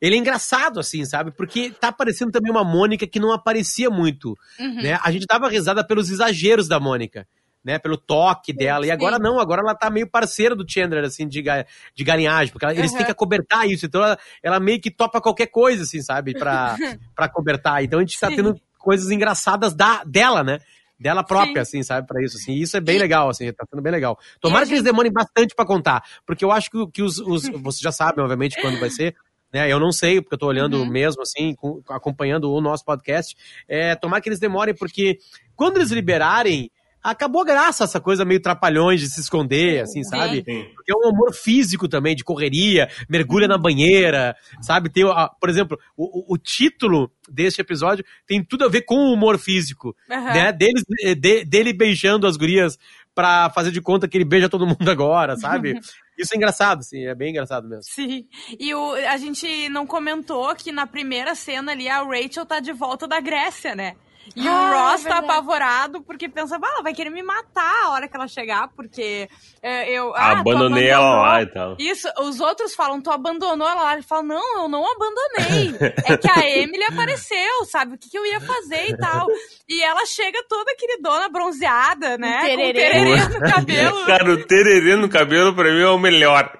ele 0.01 0.15
é 0.15 0.17
engraçado, 0.17 0.79
assim, 0.79 1.03
sabe? 1.03 1.29
Porque 1.29 1.71
tá 1.71 1.89
aparecendo 1.89 2.31
também 2.31 2.49
uma 2.49 2.63
Mônica 2.63 3.05
que 3.05 3.19
não 3.19 3.33
aparecia 3.33 3.89
muito, 3.89 4.33
né? 4.81 4.97
A 5.03 5.11
gente 5.11 5.25
dava 5.27 5.49
risada 5.49 5.85
pelos 5.85 6.09
exageros 6.09 6.69
da 6.69 6.79
Mônica, 6.79 7.27
né? 7.63 7.77
Pelo 7.79 7.97
toque 7.97 8.53
dela. 8.53 8.85
E 8.85 8.91
agora 8.91 9.19
não, 9.19 9.39
agora 9.39 9.61
ela 9.61 9.75
tá 9.75 9.89
meio 9.89 10.09
parceira 10.09 10.55
do 10.55 10.65
Chandler, 10.69 11.03
assim, 11.03 11.27
de, 11.27 11.41
ga- 11.41 11.65
de 11.95 12.03
galinhagem. 12.03 12.51
Porque 12.51 12.65
ela- 12.65 12.73
eles 12.75 12.91
têm 12.93 13.05
que 13.05 13.11
acobertar 13.11 13.67
isso. 13.69 13.85
Então 13.85 14.01
ela, 14.03 14.17
ela 14.41 14.59
meio 14.59 14.79
que 14.79 14.89
topa 14.91 15.19
qualquer 15.21 15.47
coisa, 15.47 15.83
assim, 15.83 16.01
sabe? 16.01 16.33
Pra, 16.33 16.75
pra 17.15 17.29
cobertar. 17.29 17.83
Então 17.83 17.99
a 17.99 18.01
gente 18.01 18.19
tá 18.19 18.29
Sim. 18.29 18.37
tendo 18.37 18.55
coisas 18.77 19.11
engraçadas 19.11 19.73
da, 19.73 20.03
dela, 20.05 20.43
né? 20.43 20.59
Dela 20.99 21.23
própria, 21.23 21.61
assim, 21.61 21.81
sabe? 21.81 22.05
Pra 22.07 22.21
isso, 22.21 22.35
assim. 22.37 22.53
E 22.53 22.61
isso 22.61 22.75
é 22.75 22.81
bem 22.81 22.97
legal, 22.99 23.29
assim. 23.29 23.51
Tá 23.53 23.65
sendo 23.69 23.81
bem 23.81 23.91
legal. 23.91 24.17
Tomara 24.41 24.65
que 24.65 24.73
eles 24.73 24.83
demorem 24.83 25.11
bastante 25.11 25.55
pra 25.55 25.65
contar. 25.65 26.03
Porque 26.25 26.43
eu 26.43 26.51
acho 26.51 26.69
que, 26.69 26.87
que 26.91 27.01
os, 27.01 27.19
os... 27.19 27.43
Vocês 27.63 27.79
já 27.79 27.91
sabem, 27.91 28.21
obviamente, 28.21 28.59
quando 28.61 28.79
vai 28.79 28.89
ser. 28.89 29.15
Né, 29.51 29.71
eu 29.71 29.79
não 29.79 29.91
sei, 29.91 30.21
porque 30.21 30.35
eu 30.35 30.39
tô 30.39 30.45
olhando 30.47 30.77
Uhum. 30.77 30.85
mesmo, 30.89 31.23
assim, 31.23 31.55
com- 31.55 31.81
acompanhando 31.89 32.51
o 32.51 32.61
nosso 32.61 32.85
podcast. 32.85 33.35
É, 33.67 33.95
tomara 33.95 34.21
que 34.21 34.29
eles 34.29 34.39
demorem, 34.39 34.75
porque 34.75 35.17
quando 35.55 35.77
eles 35.77 35.89
liberarem, 35.89 36.69
acabou 37.03 37.41
a 37.41 37.45
graça 37.45 37.83
essa 37.83 37.99
coisa 37.99 38.25
meio 38.25 38.41
trapalhões 38.41 38.99
de 38.99 39.09
se 39.09 39.19
esconder, 39.21 39.81
assim, 39.83 40.03
sabe? 40.03 40.43
Sim. 40.45 40.65
Porque 40.75 40.91
é 40.91 40.95
um 40.95 41.09
humor 41.11 41.33
físico 41.33 41.87
também, 41.87 42.15
de 42.15 42.23
correria, 42.23 42.89
mergulha 43.09 43.47
na 43.47 43.57
banheira, 43.57 44.35
sabe? 44.61 44.89
Tem, 44.89 45.03
por 45.39 45.49
exemplo, 45.49 45.79
o, 45.95 46.33
o- 46.33 46.37
título 46.37 47.11
deste 47.29 47.61
episódio 47.61 48.03
tem 48.27 48.43
tudo 48.43 48.65
a 48.65 48.69
ver 48.69 48.81
com 48.81 48.95
o 48.95 49.13
humor 49.13 49.37
físico, 49.37 49.95
Aham. 50.09 50.33
né? 50.33 50.51
Deles, 50.51 50.83
eh, 51.01 51.15
de- 51.15 51.45
dele 51.45 51.73
beijando 51.73 52.25
as 52.27 52.35
gurias 52.37 52.77
pra 53.15 53.49
fazer 53.49 53.71
de 53.71 53.81
conta 53.81 54.07
que 54.07 54.17
ele 54.17 54.25
beija 54.25 54.47
todo 54.49 54.65
mundo 54.67 54.77
agora, 54.89 55.35
sabe? 55.37 55.79
Isso 56.17 56.33
é 56.33 56.37
engraçado, 56.37 56.79
assim, 56.79 57.05
é 57.05 57.15
bem 57.15 57.29
engraçado 57.29 57.67
mesmo. 57.67 57.83
Sim. 57.83 58.25
E 58.59 58.73
o, 58.73 58.93
a 58.93 59.15
gente 59.17 59.69
não 59.69 59.85
comentou 59.87 60.53
que 60.55 60.71
na 60.71 60.85
primeira 60.85 61.33
cena 61.35 61.71
ali 61.71 61.87
a 61.87 62.03
Rachel 62.03 62.45
tá 62.45 62.59
de 62.59 62.73
volta 62.73 63.07
da 63.07 63.19
Grécia, 63.21 63.73
né? 63.75 63.95
E 64.35 64.47
Ah, 64.47 64.51
o 64.51 64.91
Ross 64.91 65.05
é 65.05 65.09
tá 65.09 65.17
apavorado 65.19 66.01
porque 66.03 66.27
pensa, 66.29 66.57
bah, 66.57 66.69
ela 66.73 66.83
vai 66.83 66.93
querer 66.93 67.09
me 67.09 67.21
matar 67.23 67.85
a 67.85 67.89
hora 67.91 68.07
que 68.07 68.15
ela 68.15 68.27
chegar, 68.27 68.67
porque 68.75 69.29
é, 69.61 69.89
eu. 69.91 70.13
ah, 70.15 70.31
Abandonei 70.39 70.87
ela 70.87 71.21
lá 71.21 71.41
e 71.41 71.45
tal. 71.47 71.75
Isso, 71.79 72.07
os 72.19 72.39
outros 72.39 72.73
falam, 72.75 73.01
tu 73.01 73.11
abandonou 73.11 73.67
ela 73.67 73.83
lá. 73.83 73.93
Ele 73.93 74.03
fala, 74.03 74.23
não, 74.23 74.61
eu 74.63 74.67
não 74.69 74.85
abandonei. 74.89 75.75
é 76.05 76.17
que 76.17 76.29
a 76.29 76.47
Emily 76.49 76.83
apareceu, 76.83 77.65
sabe? 77.65 77.95
O 77.95 77.97
que, 77.97 78.09
que 78.09 78.17
eu 78.17 78.25
ia 78.25 78.39
fazer 78.39 78.89
e 78.89 78.97
tal. 78.97 79.27
E 79.67 79.81
ela 79.83 80.05
chega 80.05 80.43
toda 80.47 80.75
queridona, 80.75 81.29
bronzeada, 81.29 82.17
né? 82.17 82.37
Um 82.37 82.39
Com 82.41 82.45
tererê. 82.45 82.73
tererê 82.73 83.15
no 83.27 83.39
cabelo. 83.51 84.05
Cara, 84.05 84.31
o 84.33 84.45
tererê 84.45 84.95
no 84.95 85.09
cabelo 85.09 85.53
pra 85.53 85.71
mim 85.71 85.81
é 85.81 85.89
o 85.89 85.97
melhor. 85.99 86.51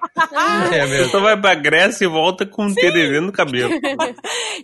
É 0.72 0.86
Você 0.86 1.08
só 1.08 1.20
vai 1.20 1.36
pra 1.40 1.54
Grécia 1.54 2.04
e 2.04 2.08
volta 2.08 2.44
com 2.46 2.66
um 2.66 2.74
tererê 2.74 3.20
no 3.20 3.32
cabelo. 3.32 3.72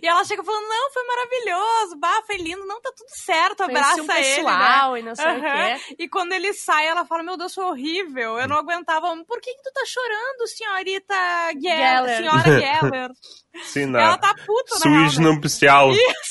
E 0.01 0.05
ela 0.07 0.23
chega 0.23 0.43
falando, 0.43 0.67
não, 0.67 0.91
foi 0.91 1.03
maravilhoso, 1.05 1.97
bah, 1.97 2.21
foi 2.25 2.37
lindo, 2.37 2.65
não, 2.65 2.79
tá 2.81 2.91
tudo 2.97 3.09
certo, 3.23 3.61
abraça 3.63 4.01
um 4.01 4.05
ele, 4.05 4.07
né? 4.07 4.35
pessoal 4.35 4.97
e 4.97 5.03
não 5.03 5.15
sei 5.15 5.25
o 5.25 5.29
Aham. 5.29 5.39
quê. 5.39 5.95
E 5.99 6.09
quando 6.09 6.31
ele 6.33 6.51
sai, 6.53 6.87
ela 6.87 7.05
fala, 7.05 7.21
meu 7.23 7.37
Deus, 7.37 7.53
foi 7.53 7.63
horrível, 7.63 8.39
eu 8.39 8.47
não 8.47 8.57
aguentava. 8.57 9.07
Por 9.27 9.39
que, 9.39 9.53
que 9.53 9.61
tu 9.61 9.71
tá 9.71 9.83
chorando, 9.85 10.47
senhorita 10.47 11.15
Geller? 11.61 11.77
Geller. 11.77 12.17
Senhora 12.17 12.59
Geller. 12.59 13.09
Sim, 13.63 13.83
ela 13.89 14.11
na 14.11 14.17
tá 14.17 14.33
puta, 14.45 14.75
né? 14.75 14.79
suíte 14.81 15.19
nupcial 15.19 15.89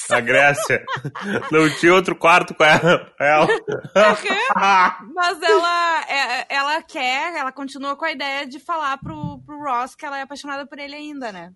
da 0.08 0.20
Grécia. 0.20 0.84
Não 1.50 1.68
tinha 1.74 1.92
outro 1.92 2.14
quarto 2.14 2.54
com 2.54 2.62
ela. 2.62 3.12
ela. 3.18 3.48
Mas 5.14 5.42
ela, 5.42 6.04
é- 6.08 6.46
ela 6.48 6.82
quer, 6.82 7.34
ela 7.34 7.50
continua 7.50 7.96
com 7.96 8.04
a 8.04 8.12
ideia 8.12 8.46
de 8.46 8.60
falar 8.60 8.98
pro, 8.98 9.40
pro 9.44 9.58
Ross 9.58 9.94
que 9.96 10.06
ela 10.06 10.18
é 10.18 10.22
apaixonada 10.22 10.66
por 10.66 10.78
ele 10.78 10.94
ainda, 10.94 11.32
né? 11.32 11.50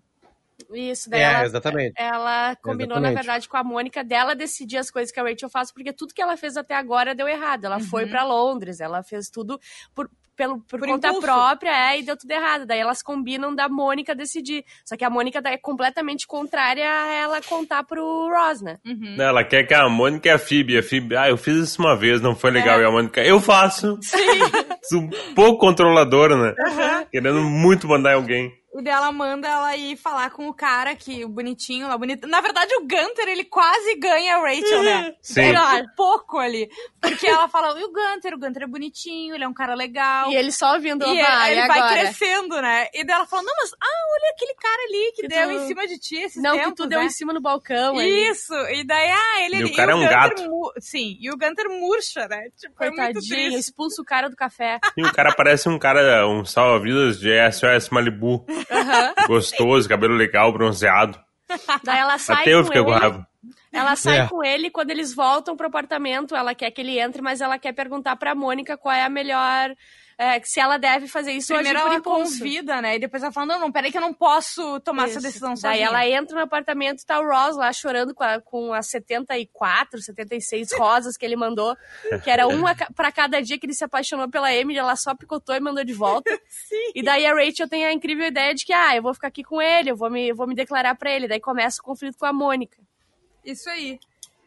Isso, 0.73 1.09
daí 1.09 1.21
É, 1.21 1.23
ela, 1.23 1.45
exatamente. 1.45 1.93
ela 1.97 2.55
combinou, 2.57 2.97
Exatamente. 2.97 3.13
na 3.15 3.21
verdade, 3.21 3.49
com 3.49 3.57
a 3.57 3.63
Mônica 3.63 4.03
dela 4.03 4.35
decidir 4.35 4.77
as 4.77 4.89
coisas 4.91 5.11
que 5.11 5.19
a 5.19 5.23
Rachel 5.23 5.49
faz, 5.49 5.71
porque 5.71 5.93
tudo 5.93 6.13
que 6.13 6.21
ela 6.21 6.37
fez 6.37 6.57
até 6.57 6.75
agora 6.75 7.13
deu 7.15 7.27
errado. 7.27 7.65
Ela 7.65 7.79
foi 7.79 8.05
pra 8.07 8.23
Londres, 8.23 8.79
ela 8.79 9.03
fez 9.03 9.29
tudo 9.29 9.59
por, 9.93 10.09
pelo, 10.35 10.59
por, 10.61 10.79
Por 10.79 10.87
conta 10.87 11.09
impulso. 11.09 11.25
própria, 11.27 11.91
é, 11.91 11.99
e 11.99 12.03
deu 12.03 12.17
tudo 12.17 12.31
errado. 12.31 12.65
Daí 12.65 12.79
elas 12.79 13.01
combinam 13.03 13.53
da 13.53 13.69
Mônica 13.69 14.15
decidir. 14.15 14.63
Só 14.85 14.95
que 14.97 15.05
a 15.05 15.09
Mônica 15.09 15.41
é 15.45 15.57
completamente 15.57 16.25
contrária 16.25 16.83
a 16.89 17.13
ela 17.13 17.41
contar 17.41 17.83
pro 17.83 18.29
Ross, 18.29 18.61
né? 18.61 18.77
Uhum. 18.85 19.17
Ela 19.19 19.43
quer 19.43 19.63
que 19.65 19.73
a 19.73 19.87
Mônica 19.89 20.27
e 20.27 20.31
a 20.31 20.39
Phoebe. 20.39 20.77
A 20.77 20.83
Phoebe, 20.83 21.15
ah, 21.15 21.29
eu 21.29 21.37
fiz 21.37 21.55
isso 21.57 21.81
uma 21.81 21.95
vez, 21.95 22.21
não 22.21 22.35
foi 22.35 22.51
legal. 22.51 22.79
É. 22.79 22.83
E 22.83 22.85
a 22.85 22.91
Mônica, 22.91 23.21
eu 23.21 23.39
faço. 23.39 23.99
um 24.93 25.09
pouco 25.35 25.59
controladora, 25.59 26.35
né? 26.35 27.05
Querendo 27.11 27.41
muito 27.43 27.87
mandar 27.87 28.11
em 28.13 28.15
alguém. 28.15 28.60
E 28.73 28.81
daí 28.81 28.93
ela 28.93 29.11
manda 29.11 29.47
ela 29.49 29.75
ir 29.75 29.97
falar 29.97 30.29
com 30.31 30.47
o 30.47 30.53
cara 30.53 30.95
que 30.95 31.25
o 31.25 31.29
bonitinho 31.29 31.87
lá, 31.89 31.97
bonito. 31.97 32.25
Na 32.25 32.39
verdade, 32.39 32.73
o 32.75 32.81
Gunter, 32.81 33.27
ele 33.27 33.43
quase 33.43 33.95
ganha 33.95 34.37
a 34.37 34.41
Rachel, 34.41 34.83
né? 34.83 35.13
Sim. 35.21 35.41
Ele, 35.41 35.57
ó, 35.57 35.83
pouco 35.97 36.37
ali. 36.37 36.69
Porque 37.01 37.27
ela 37.27 37.49
fala, 37.49 37.77
e 37.79 37.83
o 37.83 37.91
Gunter? 37.91 38.33
O 38.33 38.39
Gunter 38.39 38.63
é 38.63 38.67
bonitinho, 38.67 39.35
ele 39.35 39.43
é 39.43 39.47
um 39.47 39.53
cara 39.53 39.73
legal. 39.75 40.31
E 40.31 40.35
ele 40.35 40.51
só 40.53 40.73
ouvindo, 40.75 41.03
E 41.03 41.21
"Oba, 41.21 41.51
ele 41.51 41.61
e 41.61 41.67
vai 41.67 41.79
agora?" 41.79 41.99
crescendo, 41.99 42.61
né? 42.61 42.87
E 42.93 43.03
daí 43.03 43.15
ela 43.17 43.25
fala, 43.27 43.43
não, 43.43 43.53
mas, 43.57 43.71
ah, 43.73 44.03
olha 44.13 44.31
aquele 44.33 44.53
cara 44.55 44.81
ali 44.83 45.11
que, 45.15 45.21
Que 45.23 45.27
deu 45.27 45.47
tu- 45.49 45.51
em 45.51 45.67
cima 45.67 45.87
de 45.87 45.99
ti 45.99 46.15
esses 46.15 46.41
Não, 46.41 46.51
tempos, 46.53 46.69
que 46.69 46.75
tu 46.77 46.87
deu 46.87 46.99
né? 46.99 47.05
em 47.07 47.09
cima 47.09 47.33
no 47.33 47.41
balcão 47.41 47.97
ali. 47.99 48.29
Isso, 48.29 48.53
e 48.53 48.85
daí, 48.85 49.09
ah, 49.09 49.41
ele... 49.45 49.57
E 49.57 49.63
o 49.65 49.75
cara 49.75 49.91
é 49.91 49.95
um 49.95 49.99
Gunter 49.99 50.13
gato. 50.17 50.43
mu- 50.49 50.71
Sim, 50.79 51.17
e 51.19 51.29
o 51.29 51.37
Gunter 51.37 51.67
murcha, 51.69 52.25
né? 52.29 52.47
Tipo, 52.57 52.81
é 52.83 52.87
muito 52.89 53.01
Coitadinho, 53.01 53.35
triste. 53.35 53.59
expulsa 53.59 54.01
o 54.01 54.05
cara 54.05 54.29
do 54.29 54.35
café. 54.37 54.79
E 54.95 55.03
o 55.03 55.11
cara 55.11 55.33
parece 55.35 55.67
um 55.67 55.77
cara, 55.77 56.25
um 56.25 56.45
salva-vidas 56.45 57.19
de 57.19 57.29
SOS 57.51 57.89
Malibu. 57.89 58.45
Gostoso, 59.27 59.87
cabelo 59.89 60.15
legal, 60.15 60.51
bronzeado. 60.51 61.19
Daí 61.83 61.99
ela 61.99 62.17
sai 62.17 62.41
Até 62.41 62.53
eu 62.53 62.63
fiquei 62.63 62.83
com 62.83 62.91
raiva. 62.91 63.27
Ela 63.73 63.95
sai 63.95 64.19
É. 64.21 64.27
com 64.27 64.43
ele 64.43 64.69
quando 64.69 64.91
eles 64.91 65.13
voltam 65.13 65.55
pro 65.55 65.67
apartamento. 65.67 66.35
Ela 66.35 66.53
quer 66.53 66.71
que 66.71 66.81
ele 66.81 66.99
entre, 66.99 67.21
mas 67.21 67.39
ela 67.41 67.57
quer 67.57 67.73
perguntar 67.73 68.15
pra 68.17 68.35
Mônica 68.35 68.77
qual 68.77 68.93
é 68.93 69.03
a 69.03 69.09
melhor. 69.09 69.73
é, 70.17 70.39
se 70.43 70.59
ela 70.59 70.77
deve 70.77 71.07
fazer 71.07 71.31
isso 71.31 71.51
Primeiro 71.51 71.79
ou 71.79 71.85
agir 71.85 71.93
ela 71.95 71.99
impulso. 71.99 72.37
convida, 72.37 72.79
né? 72.79 72.95
E 72.95 72.99
depois 72.99 73.23
ela 73.23 73.31
fala, 73.31 73.47
não, 73.47 73.59
não, 73.59 73.71
peraí 73.71 73.91
que 73.91 73.97
eu 73.97 74.01
não 74.01 74.13
posso 74.13 74.79
tomar 74.81 75.05
essa 75.05 75.13
Isso. 75.17 75.21
decisão 75.27 75.53
Daí 75.55 75.79
sozinha. 75.79 75.87
ela 75.87 76.05
entra 76.07 76.35
no 76.35 76.43
apartamento 76.43 77.01
e 77.01 77.05
tá 77.07 77.19
o 77.19 77.25
Ross 77.27 77.57
lá 77.57 77.73
chorando 77.73 78.13
com, 78.13 78.23
a, 78.23 78.39
com 78.39 78.71
as 78.71 78.87
74, 78.89 79.99
76 79.99 80.73
rosas 80.77 81.17
que 81.17 81.25
ele 81.25 81.35
mandou. 81.35 81.75
Que 82.23 82.29
era 82.29 82.47
uma 82.47 82.75
pra 82.95 83.11
cada 83.11 83.41
dia 83.41 83.57
que 83.57 83.65
ele 83.65 83.73
se 83.73 83.83
apaixonou 83.83 84.29
pela 84.29 84.53
Emily, 84.53 84.77
ela 84.77 84.95
só 84.95 85.15
picotou 85.15 85.55
e 85.55 85.59
mandou 85.59 85.83
de 85.83 85.93
volta. 85.93 86.29
Sim. 86.49 86.91
E 86.93 87.01
daí 87.01 87.25
a 87.25 87.33
Rachel 87.33 87.67
tem 87.67 87.85
a 87.85 87.91
incrível 87.93 88.27
ideia 88.27 88.53
de 88.53 88.63
que, 88.63 88.73
ah, 88.73 88.95
eu 88.95 89.01
vou 89.01 89.15
ficar 89.15 89.29
aqui 89.29 89.43
com 89.43 89.59
ele, 89.59 89.89
eu 89.89 89.95
vou 89.95 90.09
me, 90.11 90.27
eu 90.29 90.35
vou 90.35 90.45
me 90.45 90.53
declarar 90.53 90.93
pra 90.95 91.09
ele. 91.11 91.27
Daí 91.27 91.39
começa 91.39 91.81
o 91.81 91.83
conflito 91.83 92.17
com 92.19 92.27
a 92.27 92.33
Mônica. 92.33 92.77
Isso 93.45 93.69
aí. 93.69 93.99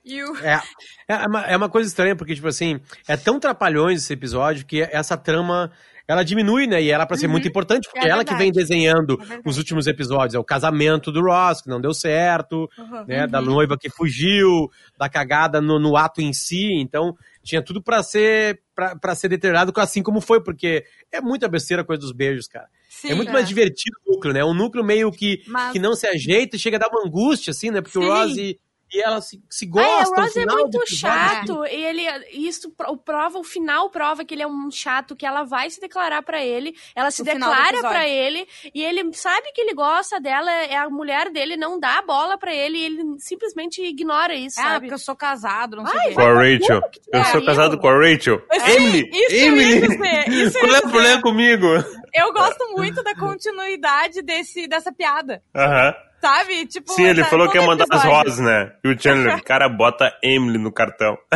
O... 0.07 0.37
É, 0.45 0.61
é, 1.09 1.27
uma, 1.27 1.41
é 1.47 1.57
uma 1.57 1.69
coisa 1.69 1.89
estranha, 1.89 2.15
porque, 2.15 2.35
tipo 2.35 2.47
assim, 2.47 2.79
é 3.09 3.17
tão 3.17 3.41
trapalhões 3.41 4.03
esse 4.03 4.13
episódio 4.13 4.67
que 4.67 4.83
essa 4.83 5.17
trama. 5.17 5.71
Ela 6.07 6.23
diminui, 6.23 6.67
né? 6.67 6.83
E 6.83 6.91
ela 6.91 7.07
pra 7.07 7.17
ser 7.17 7.27
muito 7.29 7.49
importante, 7.49 7.89
porque 7.91 8.07
É 8.07 8.11
ela 8.11 8.23
que 8.27 8.35
vem 8.35 8.53
desenhando 8.53 9.19
É 9.23 9.41
os 9.43 9.57
últimos 9.57 9.87
episódios. 9.87 10.35
É 10.35 10.39
o 10.39 10.45
casamento 10.45 11.11
do 11.11 11.23
Ross, 11.23 11.63
que 11.63 11.71
não 11.71 11.81
deu 11.81 11.95
certo, 11.95 12.69
Uhum. 12.77 13.07
né? 13.09 13.27
Da 13.27 13.41
noiva 13.41 13.79
que 13.79 13.89
fugiu, 13.89 14.71
da 14.99 15.09
cagada 15.09 15.63
no, 15.63 15.79
no 15.79 15.97
ato 15.97 16.21
em 16.21 16.35
si. 16.35 16.69
Então, 16.75 17.17
tinha 17.43 17.63
tudo 17.63 17.83
pra 17.83 18.03
ser 18.03 18.61
pra 18.75 19.15
ser 19.15 19.29
deteriorado, 19.29 19.73
assim 19.77 20.03
como 20.03 20.21
foi, 20.21 20.43
porque 20.43 20.85
é 21.11 21.23
muita 21.23 21.49
besteira 21.49 21.81
a 21.83 21.87
coisa 21.87 22.03
dos 22.03 22.13
beijos, 22.13 22.47
cara. 22.49 22.69
Sim, 22.91 23.13
é 23.13 23.15
muito 23.15 23.33
mais 23.33 23.49
divertido 23.49 23.97
o 24.07 24.13
núcleo, 24.13 24.35
né? 24.35 24.41
É 24.41 24.45
um 24.45 24.53
núcleo 24.53 24.85
meio 24.85 25.11
que, 25.11 25.43
Mas- 25.47 25.73
que 25.73 25.79
não 25.79 25.95
se 25.95 26.07
ajeita 26.07 26.57
e 26.57 26.59
chega 26.59 26.77
a 26.77 26.81
dar 26.81 26.89
uma 26.89 27.07
angústia, 27.07 27.53
assim, 27.53 27.71
né? 27.71 27.81
Porque 27.81 27.99
Sim. 27.99 28.05
o 28.05 28.09
Ross 28.13 28.37
e, 28.37 28.59
e 28.95 29.01
ela 29.03 29.21
se, 29.21 29.43
se 29.51 29.65
Ah, 29.67 29.69
gostam. 29.71 29.93
é, 29.99 30.07
o 30.07 30.11
no 30.11 30.23
Ross 30.23 30.37
é 30.37 30.47
muito 30.47 30.87
chato. 30.97 31.67
E 31.67 31.75
ele, 31.85 32.03
isso 32.33 32.73
o 32.89 32.97
prova, 32.97 33.39
o 33.39 33.45
final 33.45 33.91
prova 33.91 34.25
que 34.25 34.35
ele 34.35 34.43
é 34.43 34.47
um 34.47 34.71
chato, 34.71 35.17
que 35.17 35.27
ela 35.27 35.43
vai 35.45 35.69
se 35.71 35.81
declarar 35.81 36.23
pra 36.23 36.43
ele, 36.45 36.75
ela 36.95 37.11
se 37.11 37.23
No 37.23 37.27
declara 37.33 37.81
pra 37.81 38.07
ele, 38.09 38.47
e 38.75 38.83
ele 38.83 39.13
sabe 39.13 39.51
que 39.53 39.61
ele 39.61 39.75
gosta 39.75 40.21
dela, 40.21 40.51
é 40.51 40.77
a 40.77 40.89
mulher 40.89 41.31
dele, 41.31 41.57
não 41.57 41.79
dá 41.81 41.99
a 41.99 42.03
bola 42.03 42.39
pra 42.39 42.55
ele, 42.55 42.79
e 42.79 42.85
ele 42.85 43.03
simplesmente 43.19 43.83
ignora 43.83 44.35
isso, 44.35 44.61
Ah, 44.61 44.65
sabe? 44.65 44.81
porque 44.81 44.95
eu 44.95 44.99
sou 44.99 45.17
casado, 45.17 45.77
não 45.77 45.87
sei 45.87 45.99
Ai, 45.99 46.07
o 46.07 46.09
quê. 46.11 46.15
Com 46.15 46.21
a 46.23 46.35
Rachel. 46.35 46.83
que 46.91 47.01
Eu 47.13 47.25
sou 47.25 47.45
casado 47.45 47.79
com 47.79 47.89
a 47.89 47.99
Rachel. 47.99 48.41
Emily! 48.53 49.11
isso 49.13 49.35
Emily! 49.35 50.45
isso 50.45 50.59
Qual 50.61 50.75
é 50.75 50.79
o 50.79 50.83
problema 50.83 51.23
comigo? 51.23 51.67
Eu 52.15 52.33
gosto 52.33 52.73
muito 52.77 53.03
da 53.03 53.15
continuidade 53.15 54.23
desse, 54.23 54.69
dessa 54.69 54.93
piada. 54.93 55.43
Aham. 55.55 55.95
Sabe? 56.25 56.65
Tipo, 56.67 56.93
Sim, 56.93 57.05
ele 57.05 57.25
falou 57.25 57.51
que 57.51 57.59
ia 57.59 57.67
mandar 57.67 57.85
as 57.91 58.03
rosas, 58.03 58.39
né? 58.39 58.75
E 58.83 58.89
o 58.89 58.99
Chandler, 58.99 59.43
cara, 59.45 59.69
bota 59.69 60.11
Emily 60.23 60.57
no 60.57 60.73
cartão. 60.73 61.19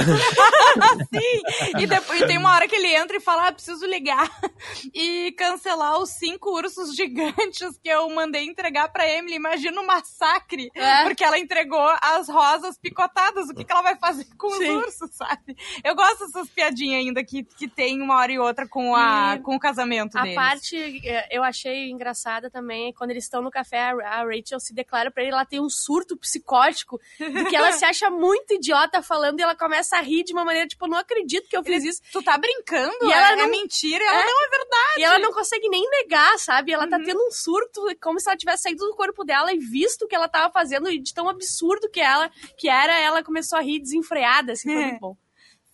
Sim. 1.13 1.79
E, 1.79 1.87
depois, 1.87 2.21
e 2.21 2.27
tem 2.27 2.39
uma 2.39 2.55
hora 2.55 2.69
que 2.69 2.75
ele 2.75 2.95
entra 2.95 3.17
e 3.17 3.21
fala: 3.21 3.49
ah, 3.49 3.53
preciso 3.53 3.85
ligar 3.87 4.31
e 4.95 5.33
cancelar 5.33 5.99
os 5.99 6.11
cinco 6.11 6.51
ursos 6.51 6.95
gigantes 6.95 7.79
que 7.83 7.89
eu 7.89 8.09
mandei 8.11 8.45
entregar 8.45 8.89
pra 8.89 9.07
Emily. 9.07 9.37
Imagina 9.37 9.81
o 9.81 9.87
massacre. 9.87 10.71
É. 10.75 11.03
Porque 11.05 11.23
ela 11.25 11.39
entregou 11.39 11.89
as 12.01 12.29
rosas 12.29 12.79
picotadas. 12.79 13.49
O 13.51 13.55
que, 13.55 13.65
que 13.65 13.73
ela 13.73 13.83
vai 13.83 13.97
fazer 13.97 14.27
com 14.39 14.51
Sim. 14.51 14.71
os 14.71 14.85
ursos, 14.87 15.11
sabe? 15.15 15.57
Eu 15.85 15.95
gosto 15.95 16.27
dessas 16.27 16.49
piadinhas 16.49 17.01
ainda 17.01 17.23
que, 17.25 17.45
que 17.45 17.69
tem 17.69 18.01
uma 18.01 18.17
hora 18.17 18.33
e 18.33 18.39
outra 18.39 18.67
com, 18.67 18.95
a, 18.95 19.37
E 19.37 19.41
com 19.41 19.55
o 19.55 19.61
casamento 19.61 20.17
A 20.17 20.23
deles. 20.23 20.35
parte 20.35 21.07
é, 21.07 21.37
eu 21.37 21.43
achei 21.43 21.91
engraçada 21.91 22.51
também, 22.51 22.89
é 22.89 22.93
quando 22.93 23.11
eles 23.11 23.25
estão 23.25 23.43
no 23.43 23.51
café, 23.51 23.91
a 23.91 24.19
a 24.19 24.25
Rachel 24.25 24.61
se 24.61 24.75
declara 24.79 25.11
pra 25.11 25.23
ele, 25.23 25.33
ela 25.33 25.45
tem 25.45 25.61
um 25.61 25.69
surto 25.69 26.17
psicótico, 26.17 27.01
de 27.19 27.45
que 27.47 27.57
ela 27.57 27.73
se 27.73 27.85
acha 27.85 28.09
muito 28.11 28.55
idiota 28.55 29.03
falando 29.03 29.39
e 29.39 29.43
ela 29.43 29.55
começa 29.55 29.97
a 29.97 30.01
rir 30.01 30.25
de 30.25 30.33
uma 30.33 30.45
maneira, 30.45 30.67
tipo, 30.67 30.87
não 30.87 30.97
acredito 30.99 31.49
que 31.49 31.57
eu 31.57 31.63
fiz 31.65 31.85
isso. 31.85 32.01
Tu 32.13 32.23
tá 32.23 32.39
brincando? 32.39 32.97
E 33.03 33.13
ela 33.13 33.33
é, 33.33 33.37
não- 33.37 33.45
é 33.45 33.49
mentira? 33.49 34.05
Ela 34.05 34.23
É. 34.23 34.25
não 34.27 34.45
é 34.45 34.49
verdade. 34.49 34.99
E 34.99 35.03
ela 35.05 35.19
não 35.19 35.33
consegue 35.33 35.69
nem 35.69 35.89
negar, 35.91 36.39
sabe? 36.39 36.73
Ela 36.73 36.85
Uhum. 36.85 36.91
tá 36.91 36.99
tendo 36.99 37.21
um 37.27 37.31
surto, 37.31 37.83
como 38.01 38.19
se 38.21 38.29
ela 38.29 38.37
tivesse 38.37 38.63
saído 38.65 38.85
do 38.87 38.95
corpo 38.97 39.25
dela 39.25 39.53
e 39.53 39.59
visto 39.59 40.03
o 40.05 40.09
que 40.09 40.15
ela 40.15 40.29
tava 40.29 40.51
fazendo 40.53 40.91
e 40.91 40.99
de 40.99 41.13
tão 41.13 41.29
absurdo 41.29 41.91
que 41.91 42.01
ela 42.01 42.31
que 42.57 42.69
era, 42.69 42.99
ela 42.99 43.23
começou 43.23 43.59
a 43.59 43.63
rir 43.63 43.81
desenfreada, 43.81 44.53
assim, 44.53 44.73
foi 44.73 44.83
É. 44.83 44.87
muito 44.87 45.01
bom. 45.01 45.17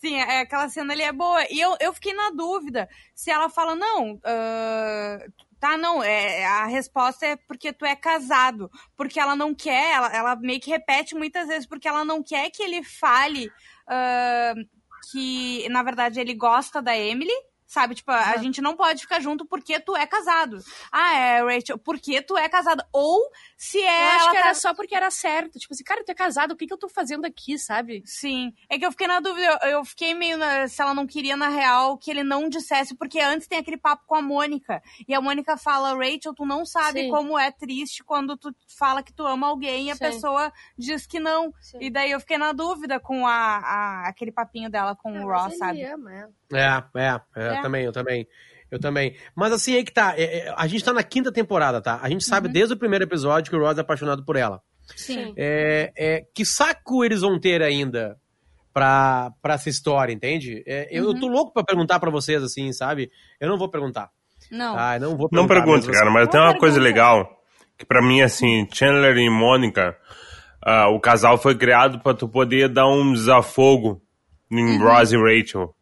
Sim, 0.01 0.17
é, 0.17 0.41
aquela 0.41 0.69
cena 0.69 0.93
ali 0.93 1.03
é 1.03 1.13
boa. 1.13 1.47
E 1.51 1.59
eu, 1.59 1.75
eu 1.81 1.93
fiquei 1.95 2.13
na 2.13 2.29
dúvida 2.31 2.87
se 3.15 3.31
ela 3.31 3.49
fala, 3.49 3.75
não, 3.75 4.21
ah, 4.23 5.19
tá, 5.65 5.79
não, 5.79 6.03
é, 6.03 6.45
a 6.45 6.67
resposta 6.67 7.25
é 7.25 7.37
porque 7.37 7.73
tu 7.73 7.87
é 7.87 7.97
casado. 7.97 8.71
Porque 8.95 9.19
ela 9.19 9.35
não 9.35 9.55
quer, 9.55 9.95
ela, 9.95 10.15
ela 10.15 10.37
meio 10.37 10.61
que 10.61 10.71
repete 10.71 11.15
muitas 11.15 11.49
vezes, 11.49 11.67
porque 11.67 11.89
ela 11.89 12.05
não 12.05 12.23
quer 12.23 12.51
que 12.51 12.63
ele 12.63 12.83
fale 12.85 13.51
ah, 13.89 14.55
que, 15.11 15.67
na 15.71 15.83
verdade, 15.83 16.21
ele 16.21 16.35
gosta 16.35 16.83
da 16.83 16.95
Emily. 16.97 17.33
Sabe, 17.67 17.95
tipo, 17.95 18.11
a 18.13 18.35
Uhum. 18.37 18.43
gente 18.43 18.61
não 18.61 18.77
pode 18.77 19.01
ficar 19.01 19.21
junto 19.21 19.45
porque 19.47 19.81
tu 19.81 19.97
é 19.97 20.07
casado. 20.07 20.59
Ah, 20.93 21.15
é, 21.17 21.43
Rachel, 21.43 21.79
porque 21.79 22.21
tu 22.23 22.37
é 22.37 22.49
casada. 22.49 22.87
Ou 22.93 23.19
se 23.57 23.81
é. 23.81 24.03
eu 24.03 24.09
acho 24.11 24.25
ela 24.25 24.31
que 24.31 24.39
tá- 24.39 24.45
era 24.45 24.55
só 24.55 24.75
porque 24.75 24.95
era 24.95 25.11
certo. 25.11 25.59
Tipo 25.59 25.73
assim, 25.75 25.83
cara, 25.83 26.05
tu 26.05 26.11
é 26.11 26.15
casado, 26.15 26.53
o 26.53 26.57
que, 26.57 26.67
que 26.67 26.73
eu 26.73 26.79
tô 26.79 26.89
fazendo 26.89 27.25
aqui, 27.25 27.59
sabe? 27.59 28.03
Sim. 28.05 28.53
É 28.69 28.79
que 28.79 28.85
eu 28.85 28.91
fiquei 28.93 29.07
na 29.07 29.19
dúvida. 29.19 29.59
Eu, 29.63 29.71
eu 29.71 29.85
fiquei 29.85 30.15
meio 30.15 30.37
na, 30.37 30.69
se 30.69 30.81
ela 30.81 30.93
não 30.95 31.07
queria, 31.07 31.37
na 31.37 31.49
real, 31.49 31.97
que 31.99 32.11
ele 32.11 32.23
não 32.23 32.49
dissesse, 32.49 32.95
porque 32.95 33.19
antes 33.19 33.49
tem 33.49 33.59
aquele 33.59 33.79
papo 33.79 34.05
com 34.07 34.15
a 34.15 34.23
Mônica. 34.23 34.83
E 35.09 35.15
a 35.15 35.21
Mônica 35.21 35.57
fala, 35.57 35.95
Rachel, 35.97 36.35
tu 36.35 36.45
não 36.45 36.65
sabe 36.67 37.05
Sim. 37.05 37.11
como 37.11 37.39
é 37.39 37.51
triste 37.51 38.05
quando 38.05 38.37
tu 38.37 38.55
fala 38.79 39.03
que 39.03 39.13
tu 39.13 39.27
ama 39.27 39.49
alguém 39.49 39.87
e 39.87 39.91
a 39.91 39.95
Sim. 39.95 40.01
pessoa 40.05 40.53
diz 40.79 41.07
que 41.07 41.19
não. 41.19 41.53
Sim. 41.61 41.79
E 41.81 41.91
daí 41.91 42.11
eu 42.11 42.21
fiquei 42.21 42.37
na 42.39 42.53
dúvida 42.53 43.01
com 43.01 43.27
a, 43.27 43.33
a- 43.59 44.09
aquele 44.09 44.31
papinho 44.31 44.69
dela 44.71 44.95
com 44.95 45.19
o 45.19 45.27
Ross, 45.29 45.57
sabe? 45.57 45.83
ama 45.85 46.13
ela. 46.15 46.33
É, 46.53 47.01
é, 47.01 47.21
é, 47.54 47.54
É. 47.59 47.63
também, 47.63 47.85
eu 47.85 47.93
também. 47.93 48.27
Eu 48.71 48.81
também. 48.81 49.15
Mas 49.35 49.53
assim, 49.53 49.77
aí 49.77 49.85
que 49.85 49.93
tá. 49.93 50.15
é, 50.17 50.39
é, 50.49 50.55
a 50.57 50.67
gente 50.67 50.85
tá 50.85 50.93
na 50.93 51.03
quinta 51.03 51.31
temporada, 51.31 51.81
tá? 51.81 52.01
A 52.03 52.09
gente 52.09 52.25
sabe 52.25 52.49
desde 52.49 52.75
o 52.75 52.77
primeiro 52.77 53.05
episódio 53.05 53.51
que 53.51 53.57
o 53.57 53.61
Ross 53.61 53.79
é 53.79 53.83
apaixonado 53.83 54.25
por 54.25 54.37
ela. 54.37 54.61
Sim. 54.97 55.33
É, 55.37 55.93
é, 55.97 56.25
que 56.35 56.45
saco 56.45 57.05
eles 57.05 57.21
vão 57.21 57.39
ter 57.39 57.63
ainda 57.63 58.17
pra, 58.73 59.31
pra 59.41 59.55
essa 59.55 59.69
história, 59.69 60.13
entende? 60.13 60.63
É, 60.67 60.89
eu, 60.91 61.05
eu 61.05 61.21
tô 61.21 61.29
louco 61.29 61.53
pra 61.53 61.63
perguntar 61.63 62.01
pra 62.01 62.11
vocês, 62.11 62.43
assim, 62.43 62.73
sabe? 62.73 63.11
Eu 63.41 63.49
não 63.49 63.57
vou 63.57 63.69
perguntar. 63.71 64.11
Não. 64.51 64.77
Ah, 64.77 64.99
não 64.99 65.17
vou 65.17 65.29
Não 65.33 65.47
perguntar. 65.47 65.55
pergunta, 65.67 65.87
mas 65.87 65.99
cara, 65.99 66.11
mas 66.11 66.29
tem 66.29 66.41
uma 66.41 66.59
coisa 66.59 66.81
pergunta. 66.81 66.83
legal, 66.83 67.43
que 67.79 67.87
pra 67.87 68.03
mim, 68.03 68.21
assim, 68.21 68.67
Chandler 68.73 69.17
e 69.17 69.31
Mônica, 69.31 69.97
ah, 70.61 70.89
o 70.89 71.01
casal 71.01 71.39
foi 71.39 71.55
criado 71.57 72.01
pra 72.01 72.13
tu 72.13 72.29
poder 72.29 72.69
dar 72.69 72.87
um 72.89 73.13
desafogo 73.13 74.03
em 74.51 74.79
Ross 74.79 75.13
e 75.13 75.17
Rachel. 75.17 75.74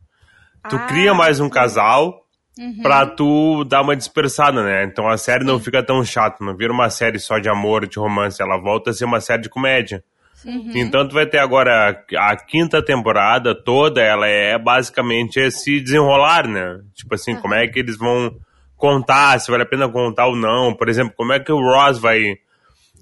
Tu 0.69 0.77
Ah, 0.77 0.87
cria 0.87 1.15
mais 1.15 1.41
um 1.41 1.49
casal 1.49 2.21
Uhum. 2.59 2.83
pra 2.83 3.07
tu 3.07 3.65
dar 3.65 3.81
uma 3.83 3.97
dispersada, 3.97 4.63
né? 4.63 4.85
Então 4.85 5.09
a 5.09 5.17
série 5.17 5.43
não 5.45 5.59
fica 5.59 5.83
tão 5.83 6.05
chata, 6.05 6.45
não 6.45 6.55
vira 6.57 6.73
uma 6.73 6.91
série 6.91 7.19
só 7.19 7.39
de 7.39 7.49
amor, 7.49 7.87
de 7.87 7.99
romance, 7.99 8.43
ela 8.43 8.59
volta 8.61 8.91
a 8.91 8.93
ser 8.93 9.07
uma 9.07 9.21
série 9.21 9.43
de 9.43 9.49
comédia. 9.49 10.05
Uhum. 10.45 10.71
Então 10.75 11.09
tu 11.09 11.15
vai 11.15 11.25
ter 11.25 11.39
agora 11.39 12.05
a, 12.17 12.31
a 12.33 12.37
quinta 12.37 12.85
temporada 12.85 13.55
toda, 13.55 14.03
ela 14.03 14.27
é 14.27 14.59
basicamente 14.59 15.39
esse 15.41 15.81
desenrolar, 15.81 16.47
né? 16.47 16.81
Tipo 16.95 17.15
assim, 17.15 17.35
como 17.37 17.55
é 17.55 17.67
que 17.69 17.79
eles 17.79 17.97
vão 17.97 18.35
contar, 18.77 19.39
se 19.41 19.51
vale 19.51 19.63
a 19.63 19.67
pena 19.67 19.89
contar 19.89 20.27
ou 20.27 20.37
não. 20.37 20.75
Por 20.75 20.89
exemplo, 20.89 21.15
como 21.17 21.33
é 21.33 21.41
que 21.41 21.53
o 21.53 21.59
Ross 21.61 21.99
vai 21.99 22.37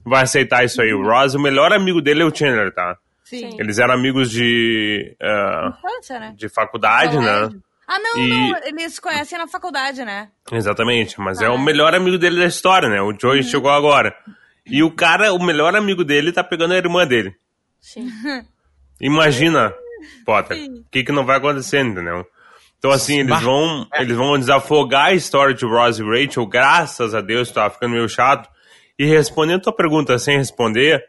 vai 0.05 0.23
aceitar 0.23 0.65
isso 0.65 0.81
aí. 0.81 0.93
O 0.95 1.03
Ross, 1.03 1.35
o 1.35 1.41
melhor 1.41 1.73
amigo 1.73 2.01
dele 2.01 2.23
é 2.23 2.25
o 2.25 2.35
Chandler, 2.35 2.73
tá? 2.73 2.97
Sim. 3.31 3.57
Eles 3.61 3.79
eram 3.79 3.95
amigos 3.95 4.29
de, 4.31 5.17
ah, 5.23 5.73
Infância, 5.79 6.19
né? 6.19 6.35
de 6.37 6.49
faculdade, 6.49 7.17
né? 7.17 7.49
Ah, 7.87 7.99
não, 7.99 8.19
E- 8.19 8.29
não. 8.29 8.57
Eles 8.65 8.95
se 8.95 9.01
conhecem 9.01 9.39
na 9.39 9.47
faculdade, 9.47 10.05
né? 10.05 10.29
Exatamente, 10.51 11.21
mas 11.21 11.41
é 11.41 11.49
o 11.49 11.59
melhor 11.59 11.95
amigo 11.95 12.19
dele 12.19 12.41
da 12.41 12.47
história, 12.47 12.89
né? 12.89 13.01
O 13.01 13.13
Joey 13.17 13.43
chegou 13.45 13.71
agora. 13.71 14.15
E 14.67 14.83
o 14.83 14.91
cara, 14.91 15.33
o 15.33 15.43
melhor 15.43 15.75
amigo 15.77 16.05
dele, 16.05 16.33
tá 16.33 16.43
pegando 16.45 16.75
a 16.75 16.77
irmã 16.77 17.07
dele. 17.07 17.35
Sim. 17.81 18.09
Imagina, 19.01 19.73
Potter, 20.25 20.57
o 20.69 20.85
que, 20.91 21.05
que 21.05 21.13
não 21.13 21.25
vai 21.25 21.39
acontecer, 21.39 21.81
entendeu? 21.85 22.27
Então, 22.79 22.91
assim, 22.91 23.19
eles 23.21 23.31
Bah. 23.31 23.41
vão, 23.41 23.87
eles 23.95 24.17
vão 24.17 24.39
desafogar 24.39 25.07
a 25.07 25.13
história 25.15 25.55
de 25.55 25.65
Ross 25.67 25.99
e 25.99 26.03
Rachel, 26.03 26.47
graças 26.47 27.15
a 27.15 27.21
Deus, 27.21 27.51
tava 27.51 27.71
ficando 27.75 27.93
meio 27.93 28.09
chato. 28.09 28.49
E 28.99 29.05
respondendo 29.05 29.63
tua 29.63 29.75
pergunta 29.75 30.19
sem 30.19 30.37
responder, 30.39 31.03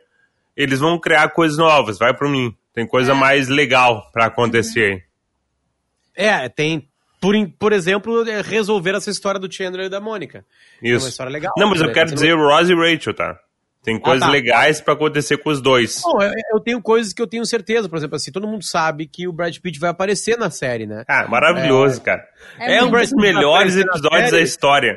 eles 0.55 0.79
vão 0.79 0.99
criar 0.99 1.29
coisas 1.29 1.57
novas, 1.57 1.97
vai 1.97 2.13
por 2.13 2.27
mim. 2.27 2.55
Tem 2.73 2.87
coisa 2.87 3.13
mais 3.13 3.47
legal 3.47 4.09
pra 4.11 4.25
acontecer 4.27 4.93
aí. 4.93 5.03
É, 6.15 6.49
tem, 6.49 6.87
por, 7.19 7.35
por 7.59 7.73
exemplo, 7.73 8.27
é, 8.27 8.41
resolver 8.41 8.95
essa 8.95 9.09
história 9.09 9.39
do 9.39 9.51
Chandler 9.51 9.87
e 9.87 9.89
da 9.89 9.99
Mônica. 9.99 10.45
É 10.81 10.89
uma 10.89 10.97
Isso. 10.97 11.09
história 11.09 11.31
legal. 11.31 11.53
Não, 11.57 11.69
mas 11.69 11.81
eu 11.81 11.87
né? 11.87 11.93
quero 11.93 12.13
dizer 12.13 12.33
Ross 12.33 12.69
e 12.69 12.73
Rachel, 12.73 13.13
tá? 13.13 13.39
Tem 13.83 13.99
coisas 13.99 14.21
tá. 14.21 14.29
legais 14.29 14.79
pra 14.79 14.93
acontecer 14.93 15.37
com 15.37 15.49
os 15.49 15.59
dois. 15.59 16.01
Bom, 16.03 16.21
eu, 16.21 16.31
eu 16.53 16.59
tenho 16.59 16.79
coisas 16.81 17.13
que 17.13 17.21
eu 17.21 17.25
tenho 17.25 17.43
certeza, 17.45 17.89
por 17.89 17.97
exemplo, 17.97 18.15
assim, 18.15 18.31
todo 18.31 18.47
mundo 18.47 18.63
sabe 18.63 19.07
que 19.07 19.27
o 19.27 19.33
Brad 19.33 19.57
Pitt 19.57 19.79
vai 19.79 19.89
aparecer 19.89 20.37
na 20.37 20.51
série, 20.51 20.85
né? 20.85 21.03
Ah, 21.07 21.27
maravilhoso, 21.27 21.99
cara. 22.01 22.23
É 22.59 22.75
É, 22.75 22.83
um 22.83 22.91
dos 22.91 23.11
melhores 23.13 23.75
episódios 23.75 24.31
da 24.31 24.39
história. 24.39 24.95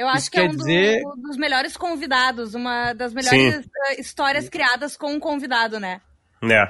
Eu 0.00 0.08
acho 0.08 0.18
Isso 0.18 0.30
que 0.30 0.40
é 0.40 0.42
um 0.44 0.48
do- 0.50 0.56
dizer- 0.56 1.02
dos 1.16 1.36
melhores 1.36 1.76
convidados, 1.76 2.54
uma 2.54 2.92
das 2.94 3.12
melhores 3.12 3.66
eh, 3.88 4.00
histórias 4.00 4.48
criadas 4.48 4.96
com 4.96 5.12
um 5.12 5.20
convidado, 5.20 5.78
né? 5.78 6.00
Né? 6.42 6.64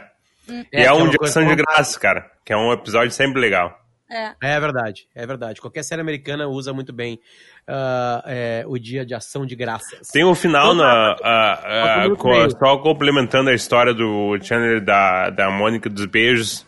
Hum. 0.49 0.64
E 0.73 0.77
é, 0.79 0.83
que 0.83 0.87
é 0.88 0.93
um 0.93 1.05
uma 1.09 1.11
de 1.57 1.62
graça, 1.62 2.01
cara. 2.01 2.31
Que 2.45 2.53
é 2.53 2.57
um 2.57 2.73
episódio 2.73 3.12
sempre 3.12 3.40
legal. 3.40 3.79
É. 4.11 4.33
É 4.43 4.59
verdade, 4.59 5.07
é 5.14 5.25
verdade. 5.25 5.61
Qualquer 5.61 5.85
série 5.85 6.01
americana 6.01 6.49
usa 6.49 6.73
muito 6.73 6.93
bem 6.93 7.21
ah, 7.69 8.23
é, 8.27 8.64
o 8.66 8.77
dia 8.77 9.07
de 9.07 9.14
ação 9.14 9.47
de 9.47 9.55
graças. 9.55 10.09
Tem 10.09 10.25
um 10.25 10.35
final 10.35 10.75
Então, 10.75 10.85
na. 10.85 11.12
ah, 11.23 11.53
ah, 11.62 11.83
Quatro 11.83 12.03
minutos 12.03 12.23
co- 12.23 12.29
e 12.35 12.38
meio. 12.38 12.51
só 12.51 12.79
complementando 12.79 13.51
a 13.51 13.55
história 13.55 13.95
do 13.95 14.37
Chandler 14.43 14.85
da, 14.85 15.31
da 15.31 15.49
Mônica 15.51 15.88
dos 15.88 16.07
beijos. 16.07 16.66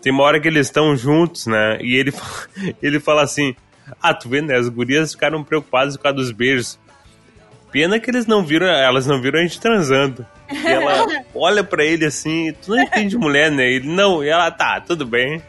Tem 0.00 0.12
uma 0.12 0.24
hora 0.24 0.40
que 0.40 0.48
eles 0.48 0.66
estão 0.66 0.96
juntos, 0.96 1.46
né? 1.46 1.78
E 1.80 1.94
ele, 1.94 2.12
ele 2.82 2.98
fala 2.98 3.22
assim: 3.22 3.54
Ah, 4.00 4.14
tu 4.14 4.28
vê, 4.28 4.40
né? 4.40 4.56
As 4.56 4.68
gurias 4.68 5.12
ficaram 5.12 5.42
preocupadas 5.44 5.96
por 5.96 6.02
causa 6.04 6.16
dos 6.16 6.30
beijos. 6.30 6.78
Pena 7.70 7.98
que 7.98 8.10
eles 8.10 8.26
não 8.26 8.44
viram, 8.44 8.66
elas 8.66 9.06
não 9.06 9.20
viram 9.20 9.38
a 9.38 9.42
gente 9.42 9.58
transando. 9.58 10.26
E 10.50 10.66
ela 10.66 11.06
olha 11.34 11.64
pra 11.64 11.82
ele 11.82 12.04
assim, 12.04 12.52
tu 12.62 12.70
não 12.74 12.82
entende 12.82 13.16
mulher, 13.16 13.50
né? 13.50 13.64
Ele, 13.66 13.88
não, 13.88 14.22
e 14.22 14.28
ela, 14.28 14.50
tá, 14.50 14.78
tudo 14.80 15.06
bem. 15.06 15.40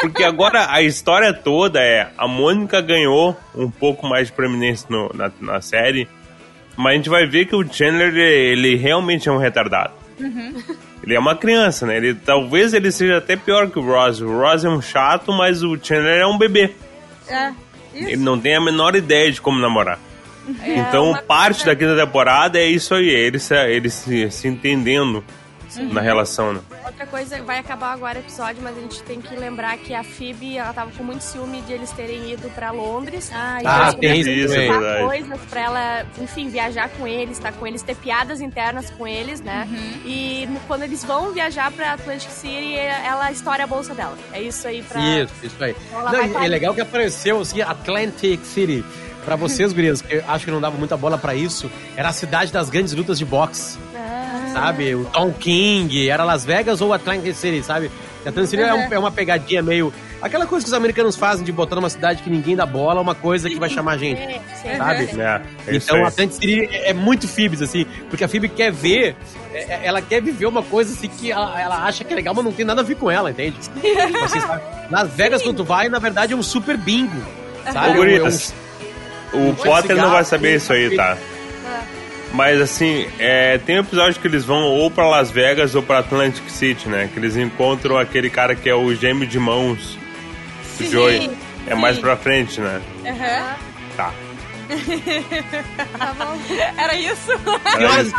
Porque 0.00 0.22
agora 0.22 0.70
a 0.70 0.80
história 0.80 1.32
toda 1.34 1.80
é, 1.80 2.08
a 2.16 2.28
Mônica 2.28 2.80
ganhou 2.80 3.36
um 3.54 3.68
pouco 3.68 4.06
mais 4.06 4.28
de 4.28 4.32
proeminência 4.32 4.86
no- 4.88 5.10
na, 5.12 5.30
na 5.40 5.60
série, 5.60 6.06
mas 6.76 6.92
a 6.92 6.96
gente 6.96 7.08
vai 7.10 7.26
ver 7.26 7.46
que 7.46 7.56
o 7.56 7.66
Chandler, 7.70 8.14
ele 8.16 8.76
realmente 8.76 9.28
é 9.28 9.32
um 9.32 9.38
retardado. 9.38 9.92
Ele 11.02 11.14
é 11.14 11.18
uma 11.18 11.34
criança, 11.34 11.84
né? 11.86 11.96
Ele, 11.96 12.14
talvez 12.14 12.72
ele 12.74 12.92
seja 12.92 13.16
até 13.18 13.34
pior 13.34 13.68
que 13.70 13.78
o 13.78 13.82
Ross. 13.82 14.20
O 14.20 14.38
Ross 14.38 14.64
é 14.64 14.68
um 14.68 14.80
chato, 14.80 15.32
mas 15.32 15.64
o 15.64 15.76
Chandler 15.82 16.20
é 16.20 16.26
um 16.26 16.38
bebê. 16.38 16.70
É. 17.30 17.52
Isso. 17.94 18.08
Ele 18.08 18.16
não 18.16 18.38
tem 18.38 18.54
a 18.54 18.60
menor 18.60 18.94
ideia 18.94 19.30
de 19.30 19.40
como 19.40 19.58
namorar. 19.60 19.98
É 20.62 20.78
então, 20.78 21.16
parte 21.26 21.64
da 21.64 21.76
quinta 21.76 21.94
temporada 21.96 22.58
é 22.58 22.66
isso 22.66 22.94
aí, 22.94 23.08
eles 23.08 23.42
se, 23.42 23.54
eles 23.54 23.92
se, 23.92 24.30
se 24.30 24.48
entendendo 24.48 25.22
na 25.78 26.00
relação, 26.00 26.52
né? 26.52 26.60
Outra 26.84 27.06
coisa, 27.06 27.42
vai 27.42 27.58
acabar 27.58 27.92
agora 27.92 28.18
o 28.18 28.22
episódio, 28.22 28.62
mas 28.62 28.76
a 28.76 28.80
gente 28.80 29.02
tem 29.02 29.20
que 29.20 29.34
lembrar 29.36 29.76
que 29.78 29.94
a 29.94 30.02
Phoebe, 30.02 30.56
ela 30.56 30.72
tava 30.72 30.90
com 30.92 31.02
muito 31.04 31.22
ciúme 31.22 31.60
de 31.62 31.72
eles 31.72 31.90
terem 31.92 32.32
ido 32.32 32.48
pra 32.50 32.70
Londres. 32.70 33.30
Ah, 33.32 33.58
Ah, 33.64 33.88
isso. 33.88 33.98
tem 33.98 34.20
isso 34.20 34.30
Isso, 34.30 34.54
é 34.54 34.68
verdade. 34.68 35.04
coisas 35.04 35.40
pra 35.48 35.60
ela, 35.60 36.06
enfim, 36.20 36.48
viajar 36.48 36.88
com 36.90 37.06
eles, 37.06 37.38
estar 37.38 37.52
com 37.52 37.66
eles, 37.66 37.82
ter 37.82 37.96
piadas 37.96 38.40
internas 38.40 38.90
com 38.90 39.06
eles, 39.06 39.40
né? 39.40 39.68
E 40.04 40.46
no- 40.50 40.60
quando 40.60 40.82
eles 40.82 41.04
vão 41.04 41.32
viajar 41.32 41.70
pra 41.72 41.92
Atlantic 41.92 42.30
City, 42.30 42.74
ela 42.76 43.30
estoura 43.30 43.64
a 43.64 43.66
bolsa 43.66 43.94
dela. 43.94 44.16
É 44.32 44.40
isso 44.42 44.66
aí 44.66 44.82
pra. 44.82 45.00
Isso, 45.00 45.32
isso 45.42 45.62
aí. 45.64 45.74
Então 45.90 46.12
Não, 46.12 46.24
e 46.24 46.28
tá- 46.30 46.44
é 46.44 46.48
legal 46.48 46.74
que 46.74 46.80
apareceu 46.80 47.40
assim, 47.40 47.60
Atlantic 47.60 48.40
City. 48.44 48.84
Pra 49.24 49.36
vocês, 49.36 49.72
gurias, 49.74 50.00
que 50.00 50.14
eu 50.16 50.24
acho 50.26 50.44
que 50.46 50.50
não 50.50 50.60
dava 50.62 50.78
muita 50.78 50.96
bola 50.96 51.18
pra 51.18 51.34
isso, 51.34 51.70
era 51.94 52.08
a 52.08 52.12
cidade 52.12 52.50
das 52.50 52.70
grandes 52.70 52.94
lutas 52.94 53.18
de 53.18 53.24
boxe, 53.24 53.78
Ah, 53.78 53.89
sabe? 54.52 54.94
O 54.94 55.04
Tom 55.06 55.32
King, 55.32 56.08
era 56.08 56.24
Las 56.24 56.44
Vegas 56.44 56.80
ou 56.80 56.92
Atlantic 56.92 57.34
City, 57.34 57.62
sabe? 57.62 57.90
Atlantic 58.24 58.50
City 58.50 58.62
é, 58.62 58.74
um- 58.74 58.92
é 58.92 58.98
uma 58.98 59.10
pegadinha 59.10 59.62
meio... 59.62 59.92
Aquela 60.22 60.44
coisa 60.46 60.62
que 60.64 60.68
os 60.68 60.74
americanos 60.74 61.16
fazem 61.16 61.42
de 61.42 61.50
botar 61.50 61.76
numa 61.76 61.88
cidade 61.88 62.22
que 62.22 62.28
ninguém 62.28 62.54
dá 62.54 62.66
bola, 62.66 63.00
uma 63.00 63.14
coisa 63.14 63.48
que 63.48 63.58
vai 63.58 63.70
chamar 63.70 63.92
a 63.92 63.96
gente. 63.96 64.20
é, 64.20 64.40
sim. 64.60 64.76
Sabe? 64.76 65.04
É, 65.18 65.40
é 65.66 65.76
isso 65.76 65.86
Então, 65.86 65.96
aí. 65.96 66.02
Atlantic 66.04 66.34
City 66.34 66.68
é 66.70 66.90
é 66.90 66.92
muito 66.92 67.26
Phoebes, 67.26 67.62
assim, 67.62 67.86
porque 68.10 68.22
a 68.22 68.28
Phoebe 68.28 68.50
quer 68.50 68.70
ver, 68.70 69.16
é- 69.54 69.58
é- 69.62 69.80
ela 69.84 70.02
quer 70.02 70.20
viver 70.20 70.44
uma 70.44 70.62
coisa 70.62 70.92
assim 70.92 71.08
que 71.08 71.32
ela, 71.32 71.58
ela 71.58 71.84
acha 71.86 72.04
que 72.04 72.12
é 72.12 72.16
legal, 72.16 72.34
mas 72.34 72.44
não 72.44 72.52
tem 72.52 72.66
nada 72.66 72.82
a 72.82 72.84
ver 72.84 72.96
com 72.96 73.10
ela, 73.10 73.30
entende? 73.30 73.56
Você 74.20 74.40
sabe, 74.42 74.62
Las 74.90 75.10
Vegas, 75.14 75.42
quando 75.42 75.56
tu 75.56 75.64
vai, 75.64 75.88
na 75.88 75.98
verdade, 75.98 76.34
é 76.34 76.36
um 76.36 76.42
super 76.42 76.76
bingo, 76.76 77.16
sabe? 77.72 77.86
É 77.88 77.90
um- 77.92 77.96
gurias, 77.96 78.52
o 79.32 79.54
Potter 79.54 79.96
não 79.96 80.10
vai 80.10 80.24
saber 80.24 80.56
isso 80.56 80.70
aí, 80.74 80.94
tá? 80.94 81.16
Mas 82.32 82.60
assim, 82.60 83.06
é, 83.18 83.58
tem 83.58 83.76
um 83.76 83.80
episódio 83.80 84.20
que 84.20 84.26
eles 84.26 84.44
vão 84.44 84.62
ou 84.62 84.90
pra 84.90 85.08
Las 85.08 85.30
Vegas 85.30 85.74
ou 85.74 85.82
pra 85.82 85.98
Atlantic 85.98 86.48
City, 86.48 86.88
né? 86.88 87.08
Que 87.12 87.18
eles 87.18 87.36
encontram 87.36 87.98
aquele 87.98 88.30
cara 88.30 88.54
que 88.54 88.68
é 88.68 88.74
o 88.74 88.94
gêmeo 88.94 89.26
de 89.26 89.38
mãos 89.38 89.98
do 90.78 90.90
Joey. 90.90 91.30
É 91.66 91.74
mais 91.74 91.98
pra 91.98 92.16
frente, 92.16 92.60
né? 92.60 92.80
Aham. 93.04 93.56
Tá. 93.96 94.14
Tá 95.98 96.14
bom. 96.16 96.38
Era 96.78 96.94
isso? 96.94 97.32
Era 97.76 98.02
isso 98.02 98.16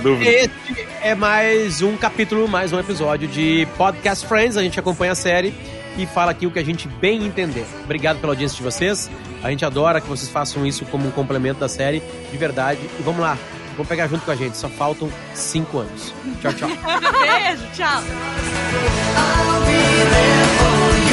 dúvida. 0.00 0.30
Este 0.30 0.86
é 1.00 1.14
mais 1.14 1.80
um 1.80 1.96
capítulo, 1.96 2.48
mais 2.48 2.72
um 2.72 2.80
episódio 2.80 3.28
de 3.28 3.66
Podcast 3.78 4.26
Friends. 4.26 4.56
A 4.56 4.62
gente 4.62 4.78
acompanha 4.80 5.12
a 5.12 5.14
série 5.14 5.54
e 5.96 6.06
fala 6.06 6.32
aqui 6.32 6.46
o 6.46 6.50
que 6.50 6.58
a 6.58 6.64
gente 6.64 6.88
bem 6.88 7.24
entender. 7.24 7.64
Obrigado 7.84 8.18
pela 8.20 8.32
audiência 8.32 8.56
de 8.56 8.62
vocês. 8.62 9.08
A 9.42 9.50
gente 9.50 9.64
adora 9.64 10.00
que 10.00 10.08
vocês 10.08 10.28
façam 10.28 10.66
isso 10.66 10.84
como 10.86 11.06
um 11.06 11.10
complemento 11.10 11.60
da 11.60 11.68
série, 11.68 12.02
de 12.30 12.36
verdade. 12.36 12.80
E 12.98 13.02
vamos 13.02 13.20
lá, 13.20 13.38
Vamos 13.72 13.88
pegar 13.88 14.08
junto 14.08 14.24
com 14.24 14.30
a 14.30 14.36
gente. 14.36 14.56
Só 14.56 14.68
faltam 14.68 15.10
cinco 15.34 15.78
anos. 15.78 16.14
Tchau, 16.40 16.52
tchau. 16.52 16.68
Beijo, 17.20 17.66
tchau. 17.74 18.02
I'll 19.14 19.60
be 19.66 19.82
there 20.10 20.46
for 20.58 20.96
you. 20.96 21.12